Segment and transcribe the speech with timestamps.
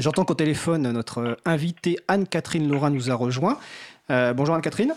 [0.00, 3.58] J'entends qu'au téléphone, notre invitée Anne-Catherine Laurent nous a rejoint.
[4.08, 4.94] Euh, bonjour Anne-Catherine.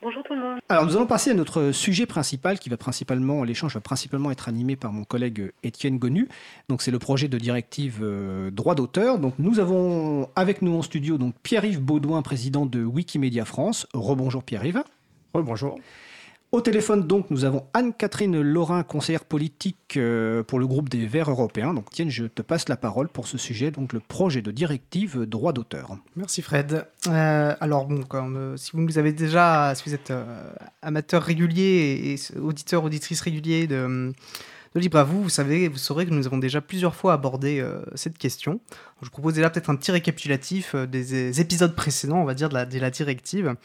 [0.00, 0.58] Bonjour tout le monde.
[0.70, 4.48] Alors nous allons passer à notre sujet principal qui va principalement, l'échange va principalement être
[4.48, 6.28] animé par mon collègue Étienne Gonu.
[6.70, 9.18] Donc c'est le projet de directive euh, droit d'auteur.
[9.18, 13.86] Donc nous avons avec nous en studio donc Pierre-Yves Baudouin, président de Wikimedia France.
[13.92, 14.82] Rebonjour Pierre-Yves.
[15.34, 15.78] Rebonjour.
[16.52, 21.30] Au téléphone, donc, nous avons Anne-Catherine Laurin, conseillère politique euh, pour le groupe des Verts
[21.30, 21.72] européens.
[21.72, 25.26] Donc, tiens, je te passe la parole pour ce sujet, donc le projet de directive
[25.26, 25.96] droit d'auteur.
[26.16, 26.86] Merci Fred.
[27.06, 30.12] Euh, alors, bon, euh, si vous nous avez déjà, si vous êtes
[30.82, 34.12] amateur régulier et, auditeur, auditrice régulier de,
[34.74, 37.64] Libre à vous, vous savez, vous saurez que nous avons déjà plusieurs fois abordé
[37.96, 38.60] cette question.
[39.00, 42.78] je vous propose déjà peut-être un petit récapitulatif des, épisodes précédents, on va dire, de
[42.78, 43.56] la directive.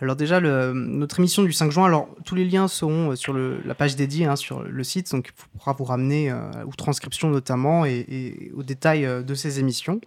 [0.00, 3.74] Alors déjà, notre émission du 5 juin, alors tous les liens seront euh, sur la
[3.76, 7.84] page dédiée hein, sur le site, donc il pourra vous ramener euh, aux transcriptions notamment
[7.84, 10.00] et, aux détails euh, de ces émissions.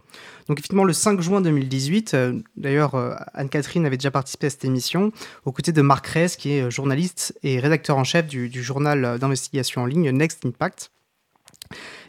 [0.49, 2.17] Donc effectivement, le 5 juin 2018,
[2.57, 2.95] d'ailleurs
[3.33, 5.11] Anne-Catherine avait déjà participé à cette émission,
[5.45, 9.81] aux côtés de Marc Reyes, qui est journaliste et rédacteur en chef du, journal d'investigation
[9.81, 10.91] en ligne Next Impact.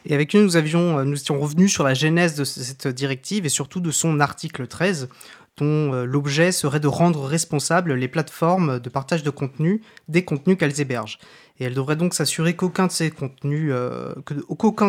[0.07, 3.81] Et avec lui, nous, nous étions revenus sur la genèse de cette directive et surtout
[3.81, 5.09] de son article 13,
[5.59, 10.57] dont euh, l'objet serait de rendre responsables les plateformes de partage de contenu des contenus
[10.59, 11.19] qu'elles hébergent.
[11.61, 14.15] Et elle devrait donc s'assurer qu'aucun de ces contenus, euh,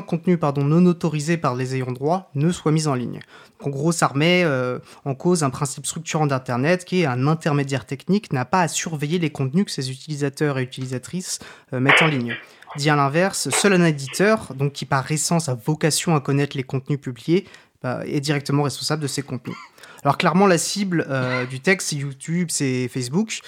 [0.05, 3.19] contenu non autorisé par les ayants droit ne soit mis en ligne.
[3.63, 7.85] en gros, ça remet euh, en cause un principe structurant d'Internet qui est un intermédiaire
[7.85, 11.39] technique n'a pas à surveiller les contenus que ses utilisateurs et utilisatrices
[11.71, 12.35] mettent en ligne.
[12.77, 16.63] Dit à l'inverse, seul un éditeur, donc qui par essence a vocation à connaître les
[16.63, 17.45] contenus publiés,
[17.81, 19.55] bah, est directement responsable de ces contenus.
[20.03, 23.41] Alors clairement, la cible euh, du texte, c'est YouTube, c'est Facebook.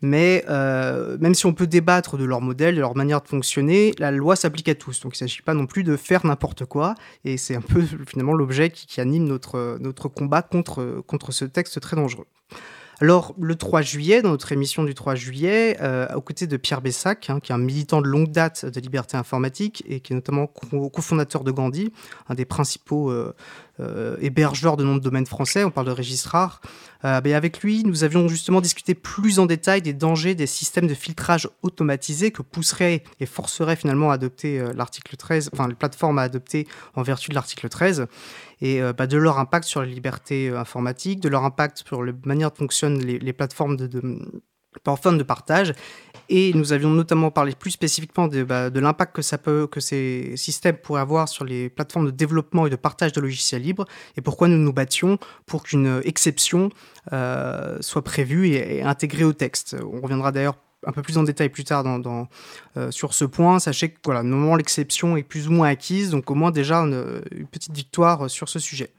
[0.00, 3.92] Mais euh, même si on peut débattre de leur modèle, de leur manière de fonctionner,
[3.98, 5.00] la loi s'applique à tous.
[5.00, 6.94] Donc il ne s'agit pas non plus de faire n'importe quoi.
[7.24, 11.80] Et c'est un peu finalement l'objet qui, anime notre, notre combat contre, contre ce texte
[11.80, 12.26] très dangereux.
[13.00, 16.80] Alors, le 3 juillet, dans notre émission du 3 juillet, euh, aux côtés de Pierre
[16.80, 20.16] Bessac, hein, qui est un militant de longue date de liberté informatique et qui est
[20.16, 21.92] notamment cofondateur de Gandhi,
[22.28, 23.12] un des principaux
[23.80, 26.60] euh, hébergeur de nom de domaine français, on parle de registre rare.
[27.04, 30.88] Euh, ben, avec lui, nous avions justement discuté plus en détail des dangers des systèmes
[30.88, 35.76] de filtrage automatisés que pousserait et forcerait finalement à adopter euh, l'article 13, enfin les
[35.76, 38.06] plateformes à adopter en vertu de l'article 13,
[38.60, 42.50] et bah, de leur impact sur les libertés informatiques, de leur impact sur la manière
[42.50, 45.74] dont fonctionnent les, plateformes de, partage
[46.28, 51.28] et nous avions notamment parlé plus spécifiquement de, bah, l'impact que, ces systèmes pourraient avoir
[51.28, 53.86] sur les plateformes de développement et de partage de logiciels libres,
[54.16, 56.70] et pourquoi nous nous battions pour qu'une exception
[57.12, 59.76] euh, soit prévue et, intégrée au texte.
[59.82, 62.28] On reviendra d'ailleurs un peu plus en détail plus tard dans,
[62.76, 63.58] euh, sur ce point.
[63.58, 67.22] Sachez que voilà, normalement l'exception est plus ou moins acquise, donc au moins déjà une,
[67.32, 68.92] une petite victoire sur ce sujet.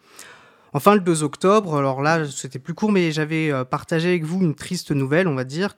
[0.73, 4.41] Enfin, le 2 octobre, alors là, c'était plus court, mais j'avais euh, partagé avec vous
[4.41, 5.75] une triste nouvelle, on va dire,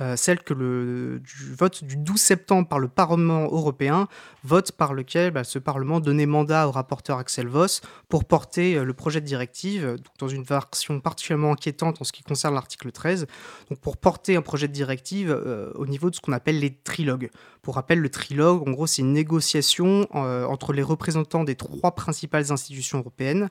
[0.00, 4.08] euh, celle que le du vote du 12 septembre par le Parlement européen,
[4.42, 8.84] vote par lequel bah, ce Parlement donnait mandat au rapporteur Axel Voss pour porter euh,
[8.84, 13.26] le projet de directive, dans une version particulièrement inquiétante en ce qui concerne l'article 13,
[13.70, 16.74] donc pour porter un projet de directive euh, au niveau de ce qu'on appelle les
[16.74, 17.30] trilogues.
[17.62, 22.52] Pour rappel, le trilogue, en gros, c'est une négociation entre les représentants des trois principales
[22.52, 23.48] institutions européennes.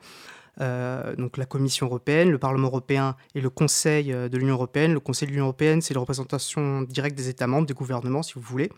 [0.61, 4.93] Euh, donc la Commission européenne, le Parlement européen et le Conseil euh, de l'Union européenne.
[4.93, 8.33] Le Conseil de l'Union européenne, c'est la représentation directe des États membres, des gouvernements, si
[8.35, 8.71] vous voulez.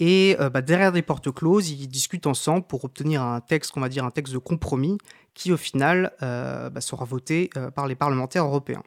[0.00, 3.80] Et euh, bah, derrière des portes closes, ils discutent ensemble pour obtenir un texte, qu'on
[3.80, 4.98] va dire un texte de compromis,
[5.34, 8.82] qui au final bah, sera voté par les parlementaires européens.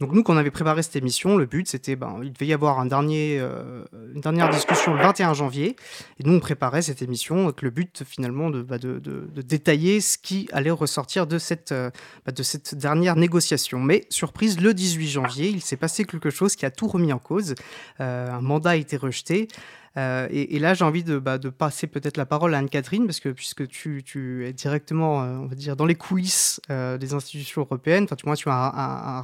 [0.00, 2.54] Donc nous, quand on avait préparé cette émission, le but, c'était, ben, il devait y
[2.54, 3.84] avoir un dernier, euh,
[4.14, 5.76] une dernière discussion le 21 janvier,
[6.18, 10.00] et nous, on préparait cette émission avec le but, finalement, de, bah, de, de, détailler
[10.00, 11.90] ce qui allait ressortir de cette, euh,
[12.24, 13.78] bah, de cette dernière négociation.
[13.78, 17.18] Mais, surprise, le 18 janvier, il s'est passé quelque chose qui a tout remis en
[17.18, 17.54] cause.
[18.00, 19.48] Euh, un mandat a été rejeté.
[19.96, 23.20] Euh, et, là, j'ai envie de, bah, de passer peut-être la parole à Anne-Catherine, parce
[23.20, 27.62] que puisque tu, es directement, euh, on va dire, dans les coulisses euh, des institutions
[27.62, 29.20] européennes, enfin, tu, vois, tu as un,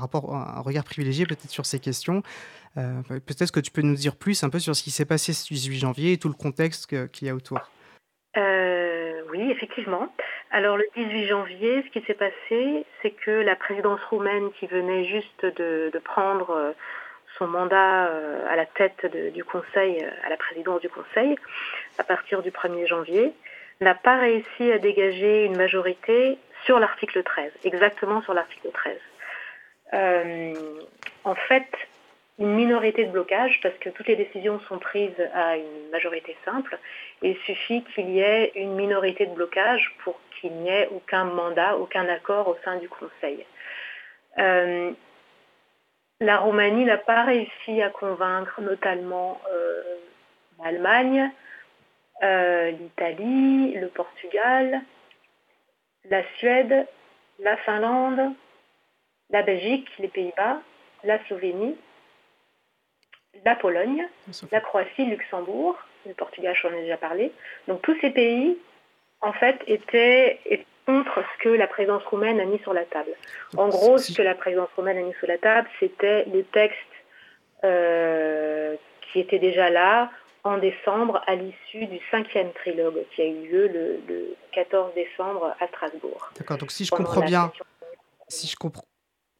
[0.62, 2.22] regard privilégié peut-être sur ces questions.
[2.74, 5.46] peut-être que tu peux nous dire plus un peu sur ce qui s'est passé ce
[5.52, 7.60] 18 janvier et tout le contexte qu'il y a autour.
[8.36, 10.12] oui, effectivement.
[10.50, 15.04] Alors le 18 janvier, ce qui s'est passé, c'est que la présidence roumaine qui venait
[15.04, 16.74] juste de prendre
[17.38, 21.36] son mandat euh, à la tête du Conseil, euh, à la présidence du Conseil,
[21.98, 23.32] à partir du 1er janvier,
[23.80, 28.98] n'a pas réussi à dégager une majorité sur l'article 13, exactement sur l'article 13.
[29.94, 30.54] Euh,
[31.24, 31.68] en fait,
[32.38, 36.78] une minorité de blocage parce que toutes les décisions sont prises à une majorité simple.
[37.22, 41.76] Il suffit qu'il y ait une minorité de blocage pour qu'il n'y ait aucun mandat,
[41.76, 43.44] aucun accord au sein du Conseil.
[46.20, 49.82] La Roumanie n'a pas réussi à convaincre notamment euh,
[50.62, 51.30] l'Allemagne,
[52.22, 54.80] euh, l'Italie, le Portugal,
[56.08, 56.86] la Suède,
[57.40, 58.32] la Finlande,
[59.30, 60.60] la Belgique, les Pays-Bas,
[61.04, 61.76] la Slovénie,
[63.44, 64.08] la Pologne,
[64.50, 65.76] la Croatie, le Luxembourg,
[66.06, 67.32] le Portugal, j'en ai déjà parlé.
[67.68, 68.56] Donc tous ces pays,
[69.20, 70.40] en fait, étaient,
[70.86, 73.10] contre ce que la présidence roumaine a mis sur la table.
[73.56, 76.78] En gros, ce que la présidence roumaine a mis sur la table, c'était les textes
[77.64, 80.10] euh, qui étaient déjà là
[80.44, 85.66] en décembre à l'issue du cinquième trilogue qui a eu lieu le, 14 décembre à
[85.68, 86.30] Strasbourg.
[86.38, 87.52] D'accord, donc si je comprends bien,
[88.28, 88.86] si je comprends,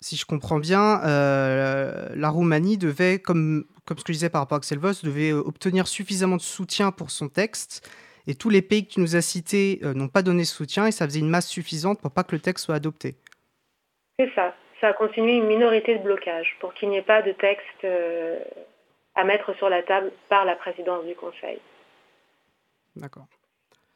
[0.00, 4.42] si je comprends bien, euh, la Roumanie devait, comme, comme ce que je disais par
[4.42, 7.88] rapport à Axel Voss, devait obtenir suffisamment de soutien pour son texte.
[8.26, 10.87] Et tous les pays que tu nous as cités euh, n'ont pas donné ce soutien
[10.87, 13.14] et ça faisait une masse suffisante pour pas que le texte soit adopté.
[14.19, 14.55] C'est ça.
[14.81, 17.87] Ça a continué une minorité de blocage pour qu'il n'y ait pas de texte
[19.14, 21.58] à mettre sur la table par la présidence du Conseil.
[22.94, 23.26] D'accord.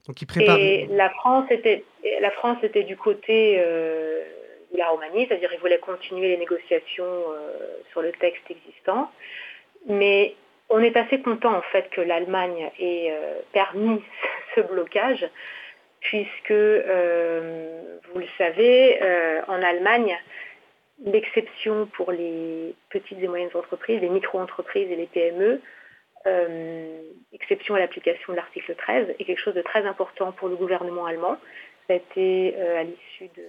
[0.06, 0.56] Donc il prépare.
[0.58, 1.84] Et la France était,
[2.20, 3.62] la France était du côté
[4.72, 9.10] de la Roumanie, c'est-à-dire qu'ils voulaient continuer les négociations euh, sur le texte existant.
[9.86, 10.34] Mais
[10.70, 14.02] on est assez content en fait que l'Allemagne ait euh, permis
[14.54, 15.28] ce blocage,
[16.00, 18.98] puisque, euh, vous le savez,
[19.48, 20.16] en Allemagne,
[21.04, 25.60] l'exception pour les petites et moyennes entreprises, les micro-entreprises et les PME,
[27.32, 31.04] exception à l'application de l'article 13, est quelque chose de très important pour le gouvernement
[31.04, 31.36] allemand.
[31.86, 33.42] Ça a été à l'issue de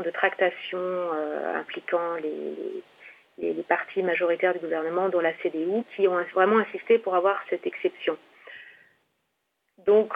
[0.00, 2.82] de tractation euh, impliquant les,
[3.38, 7.66] les, partis majoritaires du gouvernement, dont la CDU, qui ont vraiment insisté pour avoir cette
[7.66, 8.16] exception.
[9.86, 10.12] Donc,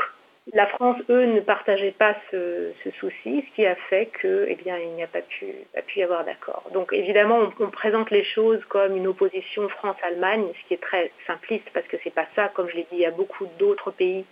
[0.53, 4.79] la France, eux, ne partageaient pas ce, souci, ce qui a fait que, eh bien,
[4.79, 5.47] il n'y a pas pu,
[5.87, 6.63] pu y avoir d'accord.
[6.73, 11.69] Donc, évidemment, on, présente les choses comme une opposition France-Allemagne, ce qui est très simpliste
[11.75, 12.49] parce que c'est pas ça.
[12.51, 14.25] Comme je l'ai dit, il y a beaucoup d'autres pays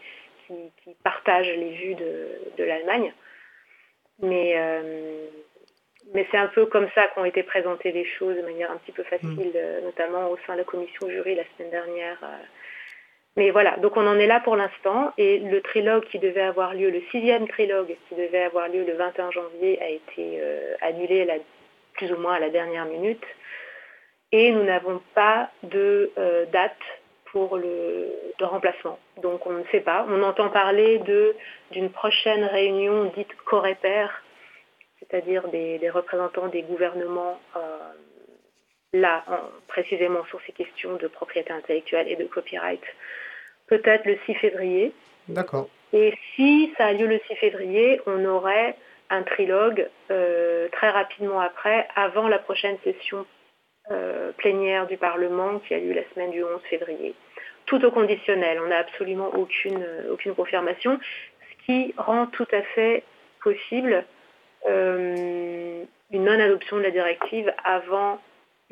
[0.47, 0.55] qui,
[1.03, 2.29] partagent les vues de,
[2.59, 3.13] de l'Allemagne.
[4.21, 5.27] Mais, euh,
[6.13, 8.93] mais c'est un peu comme ça qu'ont été présentées les choses de manière un petit
[8.93, 9.57] peu facile, mm.
[9.57, 12.19] euh, notamment au sein de la commission jury la semaine dernière.
[12.23, 12.45] Euh.
[13.37, 15.13] Mais voilà, donc on en est là pour l'instant.
[15.19, 18.93] Et le trilogue qui devait avoir lieu, le sixième trilogue qui devait avoir lieu le
[18.95, 20.41] 21 janvier, a été
[20.81, 21.27] annulé
[21.95, 23.25] plus ou moins à la dernière minute.
[24.31, 26.13] Et nous n'avons pas de
[26.53, 26.79] date
[27.33, 28.99] pour le de remplacement.
[29.21, 30.07] Donc on ne sait pas.
[30.09, 31.35] On entend parler de
[31.73, 34.07] d'une prochaine réunion dite Coreper,
[35.11, 37.61] c'est-à-dire des, représentants des gouvernements euh,
[38.93, 39.25] là
[39.69, 42.83] précisément sur ces questions de propriété intellectuelle et de copyright,
[43.67, 44.93] peut-être le 6 février.
[45.29, 45.69] D'accord.
[45.93, 48.77] Et si ça a lieu le 6 février, on aurait
[49.11, 53.27] un trilogue euh, très rapidement après, avant la prochaine session
[53.91, 57.15] euh, plénière du Parlement qui a lieu la semaine du 11 février.
[57.67, 60.99] Tout au conditionnel, on n'a absolument aucune, euh, aucune confirmation,
[61.41, 63.03] ce qui rend tout à fait
[63.43, 64.05] possible
[64.67, 68.19] une non-adoption de la directive avant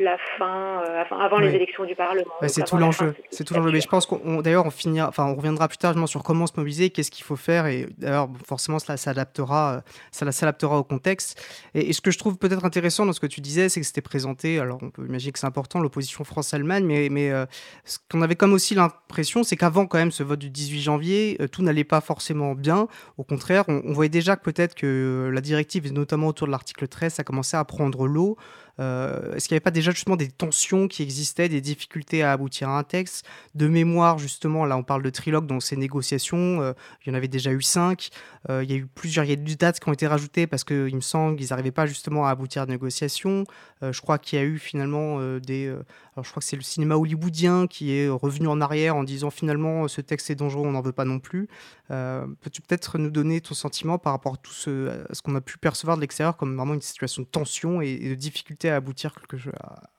[0.02, 2.31] la fin, euh, avant les élections du Parlement.
[2.46, 3.14] c'est tout l'enjeu.
[3.31, 3.72] C'est tout l'enjeu.
[3.72, 6.52] Mais je pense qu'on, d'ailleurs, on finira, enfin, on reviendra plus tard sur comment se
[6.56, 11.40] mobiliser, qu'est-ce qu'il faut faire, et d'ailleurs, forcément, cela s'adaptera, euh, ça s'adaptera au contexte.
[11.75, 14.00] Et, ce que je trouve peut-être intéressant dans ce que tu disais, c'est que c'était
[14.00, 14.59] présenté.
[14.59, 17.47] Alors, on peut imaginer que c'est important l'opposition France-Allemagne, mais, mais euh,
[17.85, 21.38] ce qu'on avait comme aussi l'impression, c'est qu'avant quand même ce vote du 18 janvier,
[21.52, 22.88] tout n'allait pas forcément bien.
[23.18, 26.88] Au contraire, on, on voyait déjà que peut-être que la directive, notamment autour de l'article
[26.88, 28.37] 13, ça commençait à prendre l'eau.
[28.81, 32.33] Euh, est-ce qu'il n'y avait pas déjà justement des tensions qui existaient, des difficultés à
[32.33, 33.26] aboutir à un texte?
[33.55, 36.73] De mémoire, justement, là on parle de trilogue, dans ces négociations, euh,
[37.05, 38.11] il y en avait déjà eu cinq.
[38.50, 40.47] Euh, il y a eu plusieurs, il y a des dates qui ont été rajoutées
[40.47, 43.45] parce qu'il me semble qu'ils n'arrivaient pas justement à aboutir à des négociations.
[43.83, 45.69] je crois qu'il y a eu finalement des.
[45.69, 49.31] alors je crois que c'est le cinéma hollywoodien qui est revenu en arrière en disant
[49.31, 51.49] finalement ce texte est dangereux, on n'en veut pas non plus.
[51.88, 55.97] Peux-tu peut-être nous donner ton sentiment par rapport à tout ce, qu'on a pu percevoir
[55.97, 59.37] de l'extérieur comme vraiment une situation de tension et de difficulté à aboutir quelque,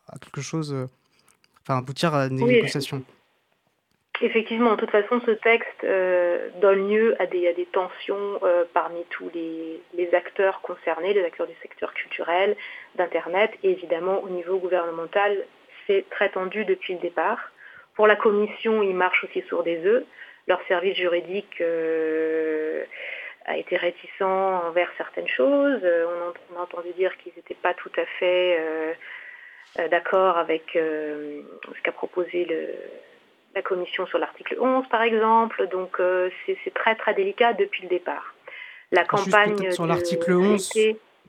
[0.07, 0.87] à, quelque chose, euh,
[1.61, 3.03] enfin aboutir à des négociations.
[4.21, 9.03] Effectivement, de toute façon, ce texte euh, donne lieu à des, des tensions euh, parmi
[9.09, 12.55] tous les, les, acteurs concernés, les acteurs du secteur culturel,
[12.95, 15.45] d'Internet, et évidemment au niveau gouvernemental,
[15.87, 17.51] c'est très tendu depuis le départ.
[17.95, 20.03] Pour la Commission, ils marchent aussi sur des œufs.
[20.47, 21.61] Leur service juridique
[23.45, 25.81] a été réticent envers certaines choses.
[25.83, 28.93] Euh, on, a entendu dire qu'ils n'étaient pas tout à fait euh,
[29.89, 32.69] d'accord avec ce qu'a proposé le,
[33.55, 35.67] la commission sur l'article 11, par exemple.
[35.69, 35.99] Donc,
[36.45, 38.33] c'est très, très délicat depuis le départ.
[38.91, 39.71] La campagne.
[39.71, 40.71] sur l'article 11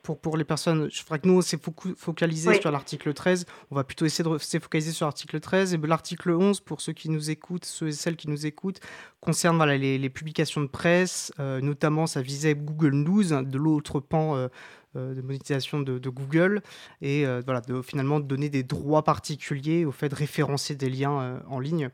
[0.04, 1.58] pour, pour les personnes, je ferais que nous, on s'est
[1.96, 3.46] focalisé sur l'article 13.
[3.70, 5.74] On va plutôt essayer de se focaliser sur l'article 13.
[5.74, 8.80] Et l'article 11, pour ceux qui nous écoutent, ceux et celles qui nous écoutent,
[9.20, 11.32] concerne voilà, les, publications de presse.
[11.40, 14.48] Euh, notamment, ça visait Google News, hein, de l'autre pan euh,
[14.94, 16.60] euh, de monétisation de, Google.
[17.00, 21.58] Et voilà, de, finalement, donner des droits particuliers au fait de référencer des liens en
[21.58, 21.88] ligne.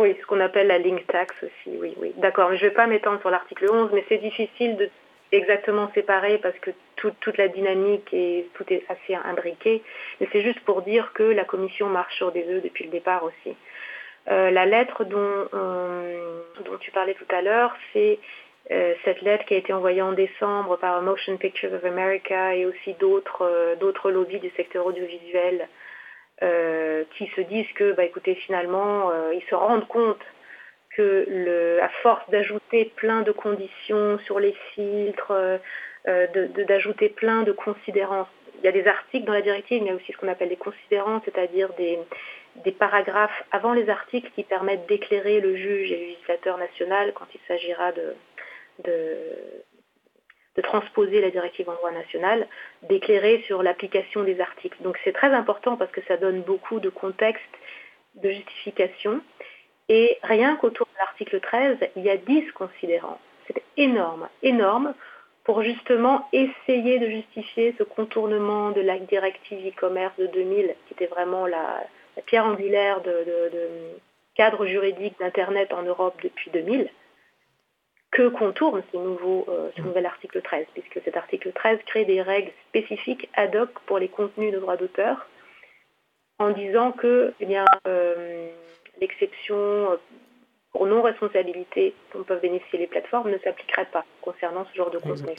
[0.00, 2.12] Oui, ce qu'on appelle la link tax aussi, oui, oui.
[2.18, 4.88] D'accord, je ne vais pas m'étendre sur l'article 11, mais c'est difficile de
[5.32, 9.82] exactement séparé parce que toute la dynamique et tout est assez imbriqué.
[10.20, 13.22] Mais c'est juste pour dire que la commission marche sur des œufs depuis le départ
[13.24, 13.56] aussi.
[14.30, 16.40] Euh, la lettre dont, euh,
[16.80, 18.18] tu parlais tout à l'heure, c'est
[18.70, 22.66] euh, cette lettre qui a été envoyée en décembre par Motion Pictures of America et
[22.66, 25.68] aussi d'autres d'autres lobbies du secteur audiovisuel
[26.40, 30.24] qui se disent que, bah, écoutez, finalement, ils se rendent compte
[30.98, 36.26] à force d'ajouter plein de conditions sur les filtres, euh,
[36.66, 38.26] d'ajouter plein de considérants,
[38.58, 40.28] il y a des articles dans la directive, mais il y a aussi ce qu'on
[40.28, 41.98] appelle des considérants, c'est-à-dire des,
[42.72, 47.40] paragraphes avant les articles qui permettent d'éclairer le juge et le législateur national quand il
[47.46, 48.14] s'agira de,
[48.84, 52.48] de, transposer la directive en droit national,
[52.82, 54.76] d'éclairer sur l'application des articles.
[54.82, 57.44] Donc c'est très important parce que ça donne beaucoup de contexte,
[58.16, 59.20] de justification.
[59.88, 63.18] Et rien qu'autour de l'article 13, il y a 10 considérants.
[63.46, 64.94] C'est énorme, énorme,
[65.44, 71.06] pour justement essayer de justifier ce contournement de la directive e-commerce de 2000, qui était
[71.06, 71.84] vraiment la,
[72.26, 73.16] pierre angulaire de,
[74.34, 76.90] cadre juridique d'Internet en Europe depuis 2000,
[78.10, 82.52] que contourne ce, nouveau, euh, nouvel article 13, puisque cet article 13 crée des règles
[82.68, 85.26] spécifiques ad hoc pour les contenus de droit d'auteur,
[86.38, 88.48] en disant que, eh bien, euh,
[89.00, 89.96] l'exception euh,
[90.72, 95.34] pour non-responsabilité dont peuvent bénéficier les plateformes ne s'appliquerait pas concernant ce genre de contenu.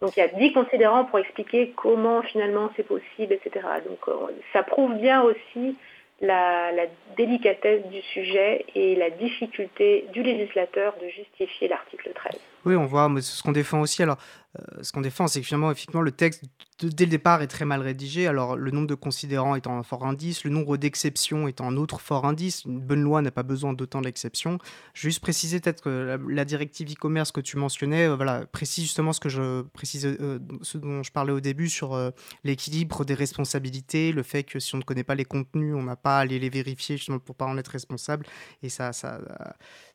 [0.00, 3.66] Donc il y a 10 considérants pour expliquer comment finalement c'est possible, etc.
[3.86, 5.76] Donc euh, ça prouve bien aussi
[6.20, 6.70] la,
[7.16, 12.40] délicatesse du sujet et la difficulté du législateur de justifier l'article 13.
[12.66, 14.02] Oui, on voit, mais ce qu'on défend aussi.
[14.02, 14.18] Alors,
[14.58, 16.42] euh, ce qu'on défend, c'est que finalement, effectivement, le texte,
[16.82, 18.26] dès le départ, est très mal rédigé.
[18.26, 22.00] Alors, le nombre de considérants étant un fort indice, le nombre d'exceptions étant un autre
[22.00, 22.64] fort indice.
[22.64, 24.58] Une bonne loi n'a pas besoin d'autant d'exceptions.
[24.92, 29.40] Juste préciser peut-être que la, directive e-commerce que tu mentionnais, euh, voilà, précise justement je
[29.40, 32.12] euh, ce dont je parlais au début sur
[32.44, 35.96] l'équilibre des responsabilités, le fait que si on ne connaît pas les contenus, on n'a
[35.96, 38.26] pas à aller les vérifier justement pour pas en être responsable.
[38.62, 39.18] Et ça, ça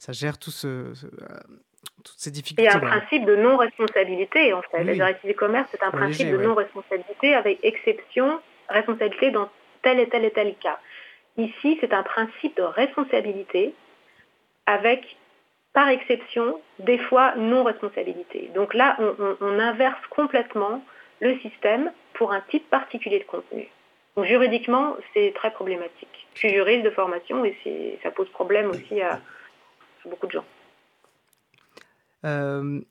[0.09, 0.93] gère tout ce
[2.03, 2.63] toutes ces difficultés.
[2.63, 4.83] Et un principe de non-responsabilité, en fait.
[4.83, 8.39] La directive e-commerce, c'est un principe de non-responsabilité avec exception,
[8.69, 9.49] responsabilité dans
[9.81, 10.79] tel et tel et tel cas.
[11.37, 13.73] Ici, c'est un principe de responsabilité
[14.65, 15.17] avec,
[15.73, 18.49] par exception, des fois non-responsabilité.
[18.55, 20.83] Donc là, on, inverse complètement
[21.19, 23.67] le système pour un type particulier de contenu.
[24.15, 26.27] Donc juridiquement, c'est très problématique.
[26.33, 29.19] Je suis juriste de formation et ça pose problème aussi à
[30.05, 30.45] beaucoup de gens.
[32.25, 32.81] Euh,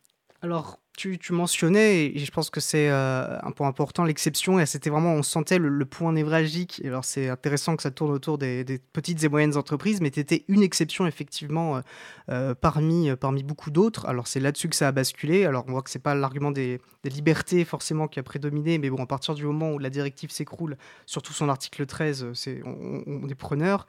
[0.43, 4.91] alors, tu, mentionnais, et je pense que c'est euh, un point important, l'exception, et c'était
[4.91, 6.81] vraiment, on sentait le, point névralgique.
[6.85, 10.21] Et alors, c'est intéressant que ça tourne autour des, petites et moyennes entreprises, mais tu
[10.21, 11.81] étais une exception, effectivement,
[12.29, 14.07] euh, parmi, parmi beaucoup d'autres.
[14.07, 15.47] Alors, c'est là-dessus que ça a basculé.
[15.47, 19.03] Alors, on voit que c'est pas l'argument des, libertés, forcément, qui a prédominé, mais bon,
[19.03, 20.77] à partir du moment où la directive s'écroule,
[21.07, 23.87] surtout son article 13, c'est, on, on est preneur.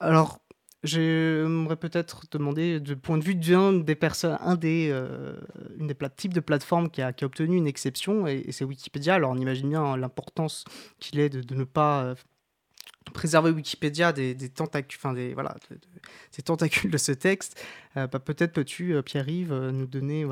[0.00, 0.40] Alors,
[0.84, 5.34] J'aimerais peut-être demander, du point de vue d'un des un des, euh,
[6.14, 9.14] types de plateformes qui a, obtenu une exception, et, c'est Wikipédia.
[9.14, 10.66] Alors on imagine bien l'importance
[11.00, 12.14] qu'il est de, ne pas euh,
[13.14, 15.00] préserver Wikipédia des, tentacules,
[16.90, 17.64] de ce texte.
[17.96, 20.26] Euh, bah, peut-être peux-tu, Pierre-Yves, nous donner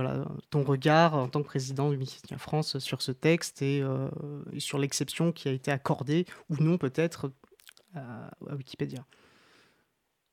[0.51, 3.83] ton regard en tant que président de Wikipédia France sur ce texte et,
[4.59, 7.33] sur l'exception qui a été accordée ou non peut-être
[7.95, 9.03] à Wikipédia.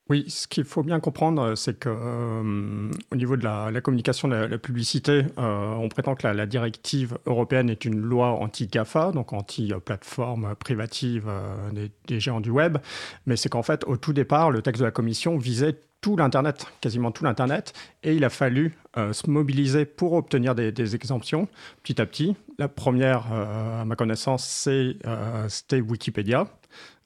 [0.10, 4.34] Oui, ce qu'il faut bien comprendre, c'est que euh, au niveau de la, communication, de
[4.34, 10.56] la, publicité, euh, on prétend que la, directive européenne est une loi anti-GAFA, donc anti-plateforme
[10.56, 12.80] privative euh, des, des, géants du web.
[13.28, 16.66] Mais c'est qu'en fait, au tout départ, le texte de la Commission visait tout l'Internet,
[16.82, 21.50] quasiment tout l'Internet, et il a fallu se mobiliser pour obtenir des, exemptions
[21.84, 22.38] petit à petit.
[22.58, 24.70] La première, à ma connaissance,
[25.50, 26.48] c'était Wikipédia.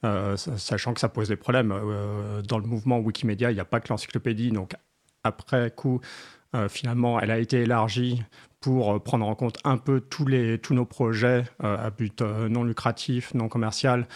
[0.04, 1.72] Euh, sachant que ça pose des problèmes.
[1.72, 4.74] Euh, dans le mouvement Wikimedia, il n'y a pas que l'encyclopédie, donc
[5.22, 6.00] après coup,
[6.68, 8.22] finalement, elle a été élargie
[8.60, 13.34] pour prendre en compte un peu tous, les, tous nos projets à but non lucratif,
[13.34, 14.06] non commercial,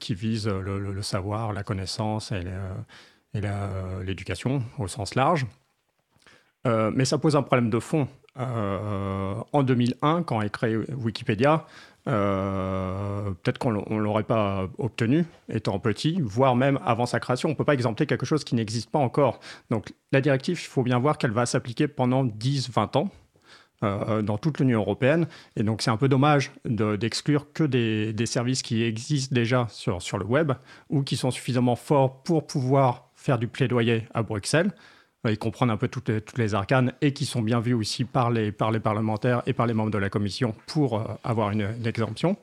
[0.00, 2.42] qui visent le, savoir, la connaissance et,
[4.02, 5.46] l'éducation au sens large.
[6.64, 8.08] mais ça pose un problème de fond.
[8.36, 11.64] en 2001, quand est créé Wikipédia,
[12.08, 17.48] euh, peut-être qu'on ne l'aurait pas obtenu étant petit, voire même avant sa création.
[17.48, 19.40] On ne peut pas exempter quelque chose qui n'existe pas encore.
[19.70, 23.10] Donc la directive, il faut bien voir qu'elle va s'appliquer pendant 10-20 ans.
[23.84, 25.26] Euh, dans toute l'Union européenne.
[25.56, 30.24] Et donc, c'est un peu dommage d'exclure que des, services qui existent déjà sur le
[30.24, 30.52] web
[30.88, 34.70] ou qui sont suffisamment forts pour pouvoir faire du plaidoyer à Bruxelles
[35.30, 38.04] ils comprennent un peu toutes les, toutes les, arcanes et qui sont bien vus aussi
[38.04, 41.50] par les, par les parlementaires et par les membres de la commission pour euh, avoir
[41.50, 42.36] une, exemption.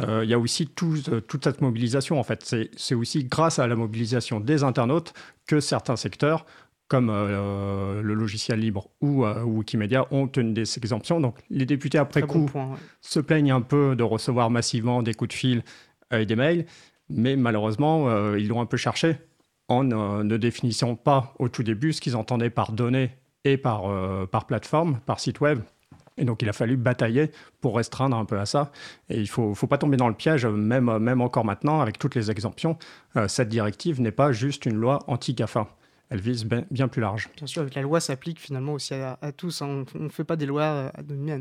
[0.00, 2.56] Euh, il y a aussi euh, toute cette mobilisation, en fait.
[2.76, 5.12] C'est aussi grâce à la mobilisation des internautes
[5.46, 6.46] que certains secteurs,
[6.88, 11.18] comme le logiciel libre ou Wikimedia, ont tenu des exemptions.
[11.18, 12.48] Donc les députés, après coup,
[13.00, 15.64] se plaignent un peu de recevoir massivement des coups de fil
[16.10, 16.66] et des mails,
[17.08, 19.16] mais malheureusement, ils l'ont un peu cherché
[19.68, 23.10] en ne définissant pas au tout début ce qu'ils entendaient par données
[23.44, 25.60] et par, euh, par plateforme, par site web.
[26.16, 27.30] Et donc, il a fallu batailler
[27.60, 28.70] pour restreindre un peu à ça.
[29.08, 31.98] Et il ne faut, faut, pas tomber dans le piège, même, même encore maintenant, avec
[31.98, 32.78] toutes les exemptions.
[33.16, 35.66] Euh, cette directive n'est pas juste une loi anti-GAFA.
[36.10, 37.28] Elle vise bien, plus large.
[37.36, 39.62] Bien sûr, la loi s'applique finalement aussi à, tous.
[39.62, 39.84] Hein.
[39.94, 41.32] On ne fait pas des lois à demi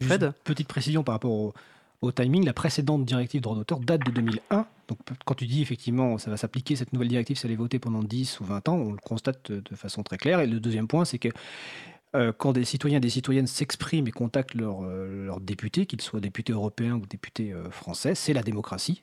[0.00, 0.32] Fred?
[0.44, 1.52] Petite précision par rapport au,
[2.02, 4.66] au timing, la précédente directive droit d'auteur date de 2001.
[4.88, 8.02] Donc quand tu dis effectivement ça va s'appliquer, cette nouvelle directive, elle est votée pendant
[8.02, 10.40] 10 ou 20 ans, on le constate de façon très claire.
[10.40, 11.28] Et le deuxième point, c'est que
[12.14, 16.02] euh, quand des citoyens et des citoyennes s'expriment et contactent leurs leur euh, députés, qu'ils
[16.02, 19.02] soient députés européens ou députés euh, français, c'est la démocratie.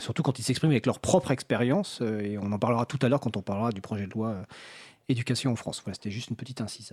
[0.00, 3.20] surtout quand ils s'expriment avec leur propre expérience, et on en parlera tout à l'heure
[3.20, 4.36] quand on parlera du projet de loi
[5.08, 5.80] éducation en France.
[5.82, 6.92] Voilà, c'était juste une petite incise.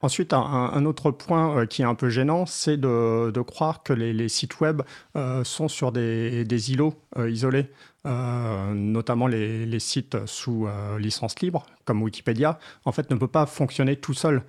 [0.00, 4.28] Ensuite, un, autre point euh, qui est un peu gênant, c'est de, croire que les,
[4.28, 4.82] sites web
[5.16, 7.70] euh, sont sur des, îlots euh, isolés,
[8.04, 14.12] notamment les, sites sous licence libre, comme Wikipédia, en fait, ne peut pas fonctionner tout
[14.12, 14.42] seul.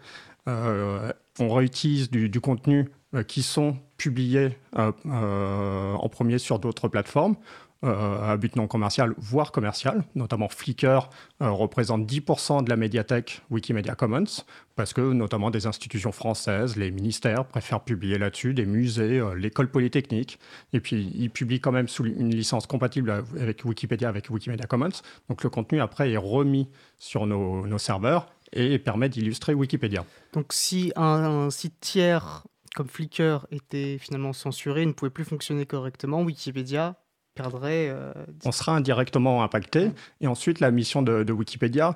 [0.46, 2.90] on réutilise du, du contenu
[3.28, 7.38] qui sont publiés en premier sur d'autres plateformes.
[7.83, 10.03] Euh, à but non commercial, voire commercial.
[10.16, 11.09] Notamment Flickr
[11.42, 14.44] euh, représente 10% de la médiathèque Wikimedia Commons,
[14.75, 19.70] parce que notamment des institutions françaises, les ministères préfèrent publier là-dessus, des musées, euh, l'école
[19.70, 20.40] polytechnique.
[20.74, 25.01] Et puis ils publient quand même sous une licence compatible avec Wikipédia, avec Wikimedia Commons.
[25.29, 30.05] Donc le contenu après est remis sur nos, serveurs et permet d'illustrer Wikipédia.
[30.33, 36.22] Donc si un, site tiers comme Flickr était finalement censuré, ne pouvait plus fonctionner correctement,
[36.24, 36.96] Wikipédia
[37.36, 37.90] perdrait.
[37.90, 38.14] Euh,
[38.46, 39.92] On sera indirectement impacté.
[40.22, 41.96] Et ensuite, la mission de, Wikipédia,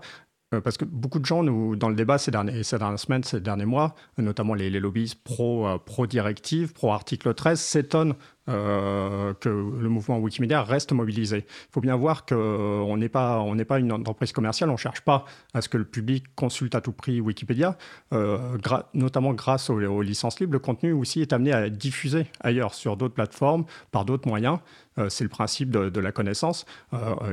[0.54, 3.24] euh, parce que beaucoup de gens, nous, dans le débat ces, derniers, ces dernières semaines,
[3.24, 8.16] ces derniers mois, notamment les, les lobbyistes euh, pro directive, pro article 13, s'étonnent
[8.50, 11.46] euh, que le mouvement Wikimedia reste mobilisé.
[11.48, 15.26] Il faut bien voir qu'on n'est pas, pas une entreprise commerciale, on ne cherche pas
[15.54, 17.78] à ce que le public consulte à tout prix Wikipédia,
[18.12, 18.58] euh,
[18.96, 20.54] notamment grâce aux, licences libres.
[20.54, 24.58] Le contenu aussi est amené à être diffusé ailleurs, sur d'autres plateformes, par d'autres moyens.
[24.98, 26.66] Euh, c'est le principe de, la connaissance.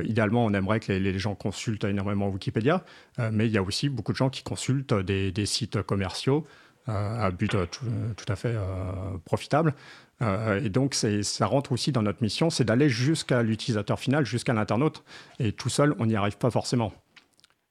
[0.03, 2.83] idéalement, on aimerait que les, gens consultent énormément Wikipédia,
[3.31, 6.45] mais il y a aussi beaucoup de gens qui consultent des, sites commerciaux
[6.85, 8.55] à but tout, à fait
[9.25, 9.73] profitable.
[10.21, 14.53] Euh, et donc, ça rentre aussi dans notre mission, c'est d'aller jusqu'à l'utilisateur final, jusqu'à
[14.53, 15.03] l'internaute.
[15.39, 16.93] Et tout seul, on n'y arrive pas forcément.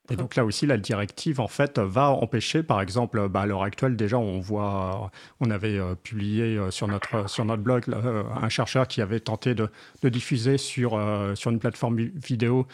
[0.09, 3.65] Et donc là aussi, la directive, en fait, va empêcher, par exemple, bah, à l'heure
[3.65, 7.87] actuelle, déjà, on voit, on avait euh, publié euh, sur, notre, sur notre blog
[8.41, 9.69] un chercheur qui avait tenté de,
[10.05, 11.01] diffuser sur,
[11.35, 12.69] sur une plateforme vidéo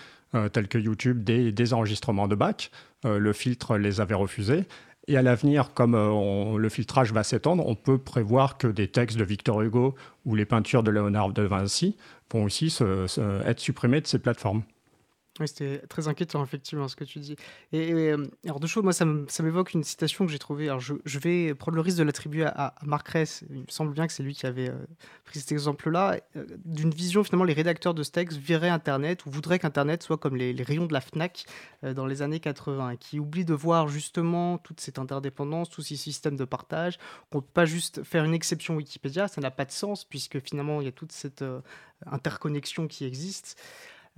[0.53, 2.71] telle que YouTube des, des enregistrements de bac.
[3.05, 4.65] le filtre les avait refusés.
[5.09, 9.19] Et à l'avenir, comme euh, le filtrage va s'étendre, on peut prévoir que des textes
[9.19, 11.97] de Victor Hugo ou les peintures de Léonard de Vinci
[12.33, 12.75] vont aussi
[13.45, 14.63] être supprimés de ces plateformes.
[15.41, 17.37] Oui, c'était très inquiétant, effectivement, ce que tu dis.
[17.73, 20.69] Et, euh, alors, deux choses, moi, ça m'évoque une citation que j'ai trouvée.
[20.69, 23.43] Alors, je, vais prendre le risque de l'attribuer à, Marc Ress.
[23.49, 24.77] Il me semble bien que c'est lui qui avait euh,
[25.25, 26.21] pris cet exemple-là.
[26.37, 30.37] Euh, d'une vision, finalement, les rédacteurs de ce texte Internet ou voudraient qu'Internet soit comme
[30.37, 31.47] les, rayons de la Fnac
[31.83, 36.37] dans les années 80, qui oublient de voir justement toute cette interdépendance, tous ces systèmes
[36.37, 36.99] de partage,
[37.31, 40.39] qu'on ne peut pas juste faire une exception Wikipédia, ça n'a pas de sens, puisque
[40.41, 41.43] finalement, il y a toute cette
[42.07, 43.59] interconnexion qui existe.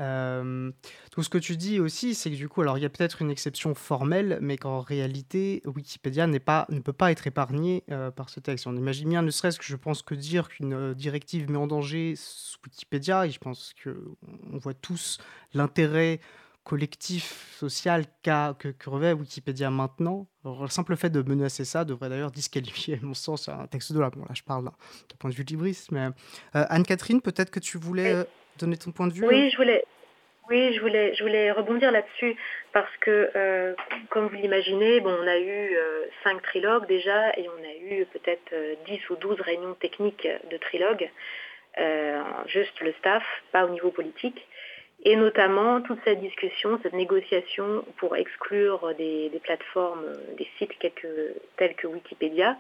[0.01, 0.73] Euh,
[1.13, 3.23] tout ce que tu dis aussi, c'est que du coup, alors il y a peut-être
[3.23, 8.11] une exception formelle, mais qu'en réalité, Wikipédia n'est pas, ne peut pas être épargné euh,
[8.11, 8.67] par ce texte.
[8.67, 11.67] On imagine bien, ne serait-ce que je pense que dire qu'une euh, directive met en
[11.67, 12.15] danger
[12.65, 15.19] Wikipédia, et je pense qu'on voit tous
[15.53, 16.21] l'intérêt
[16.65, 20.27] collectif social que, que, revêt Wikipédia maintenant.
[20.45, 24.01] le simple fait de menacer ça devrait d'ailleurs disqualifier, à mon sens, un texte de
[24.01, 24.09] là.
[24.09, 24.73] Bon, là, je parle d'un
[25.19, 26.09] point de vue libriste, mais
[26.55, 28.27] Anne-Catherine, peut-être que tu voulais
[28.59, 29.85] donner ton point de vue Oui, je voulais.
[30.51, 32.37] Oui, je voulais, je voulais rebondir là-dessus
[32.75, 33.75] parce que, euh,
[34.11, 38.05] comme vous l'imaginez, bon, on a eu euh, cinq trilogues déjà et on a eu
[38.07, 41.11] peut-être euh, 10 ou 12 réunions techniques de trilogues,
[41.79, 44.47] euh, juste le staff, pas au niveau politique,
[45.03, 51.09] et notamment toute cette discussion, cette négociation pour exclure des, des plateformes, des sites quelques,
[51.57, 52.59] tels que Wikipédia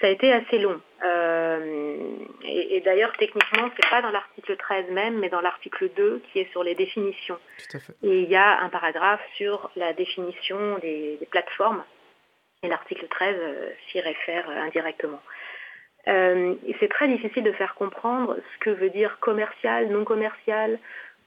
[0.00, 0.80] ça a été assez long.
[1.04, 1.98] Euh,
[2.44, 6.40] et, et d'ailleurs, techniquement, c'est pas dans l'article 13 même, mais dans l'article 2 qui
[6.40, 7.38] est sur les définitions.
[7.58, 7.92] Tout à fait.
[8.02, 11.82] Et il y a un paragraphe sur la définition des, des plateformes.
[12.62, 15.20] Et l'article 13 euh, s'y réfère euh, indirectement.
[16.08, 20.78] Euh, c'est très difficile de faire comprendre ce que veut dire commercial, non commercial,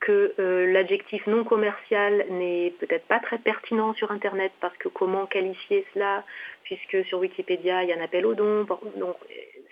[0.04, 5.26] que euh, l'adjectif non commercial n'est peut-être pas très pertinent sur Internet parce que comment
[5.26, 6.26] qualifier cela
[6.64, 9.16] puisque sur Wikipédia il y a un appel au don, donc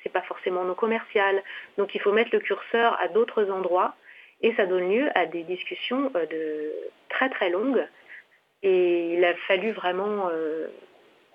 [0.01, 1.43] c'est pas forcément non commercial.
[1.77, 3.93] Donc il faut mettre le curseur à d'autres endroits
[4.41, 6.71] et ça donne lieu à des discussions euh, de
[7.09, 7.85] très très longues
[8.63, 10.67] et il a fallu vraiment euh,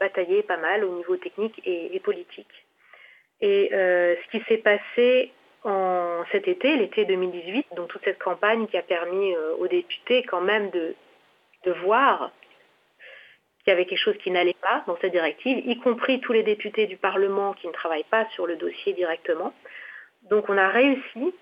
[0.00, 2.64] batailler pas mal au niveau technique et, politique.
[3.42, 5.32] Et ce qui s'est passé
[5.66, 10.22] en cet été, l'été 2018, donc toute cette campagne qui a permis euh, aux députés
[10.22, 10.94] quand même de,
[11.64, 12.31] de voir
[13.59, 16.44] qu'il y avait quelque chose qui n'allait pas dans cette directive, y compris tous les
[16.44, 19.52] députés du Parlement qui ne travaillent pas sur le dossier directement.
[20.31, 21.35] Donc on a réussi,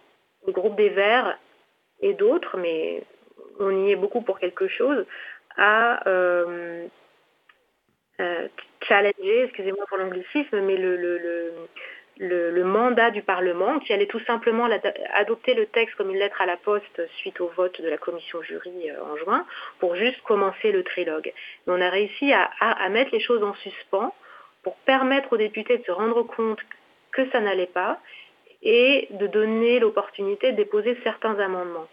[0.46, 1.38] le groupe des Verts
[2.00, 3.02] et d'autres, mais
[3.60, 5.04] on y est beaucoup pour quelque chose,
[5.56, 6.87] à euh,
[8.20, 8.48] euh,
[8.82, 11.52] challenger, excusez-moi pour l'anglicisme, mais le, le, le
[12.18, 14.68] le, le, mandat du Parlement, qui allait tout simplement
[15.14, 18.42] adopter le texte comme une lettre à la poste suite au vote de la commission
[18.42, 19.46] jury euh, en juin,
[19.81, 21.33] pour juste commencer le trilogue.
[21.66, 24.14] Mais on a réussi à, à, à, mettre les choses en suspens
[24.62, 26.61] pour permettre aux députés de se rendre compte
[27.12, 28.00] que ça n'allait pas
[28.62, 31.87] et de donner l'opportunité de déposer certains amendements.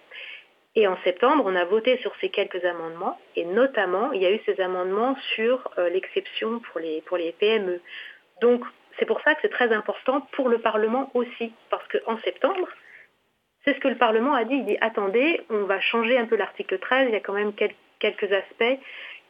[0.76, 4.32] Et en septembre, on a voté sur ces quelques amendements, et notamment, il y a
[4.32, 7.82] eu ces amendements sur euh, l'exception pour les, pour les PME.
[8.42, 8.64] Donc,
[9.02, 12.68] c'est pour ça que c'est très important pour le Parlement aussi, parce qu'en septembre,
[13.66, 14.54] c'est ce que le Parlement a dit.
[14.54, 17.52] Il dit attendez, on va changer un peu l'article 13, il y a quand même
[17.54, 18.80] quel quelques aspects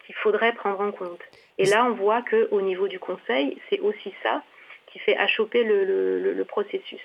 [0.05, 1.21] qu'il faudrait prendre en compte.
[1.57, 4.43] Et là, on voit qu'au niveau du Conseil, c'est aussi ça
[4.91, 6.99] qui fait achoper le, le, le processus.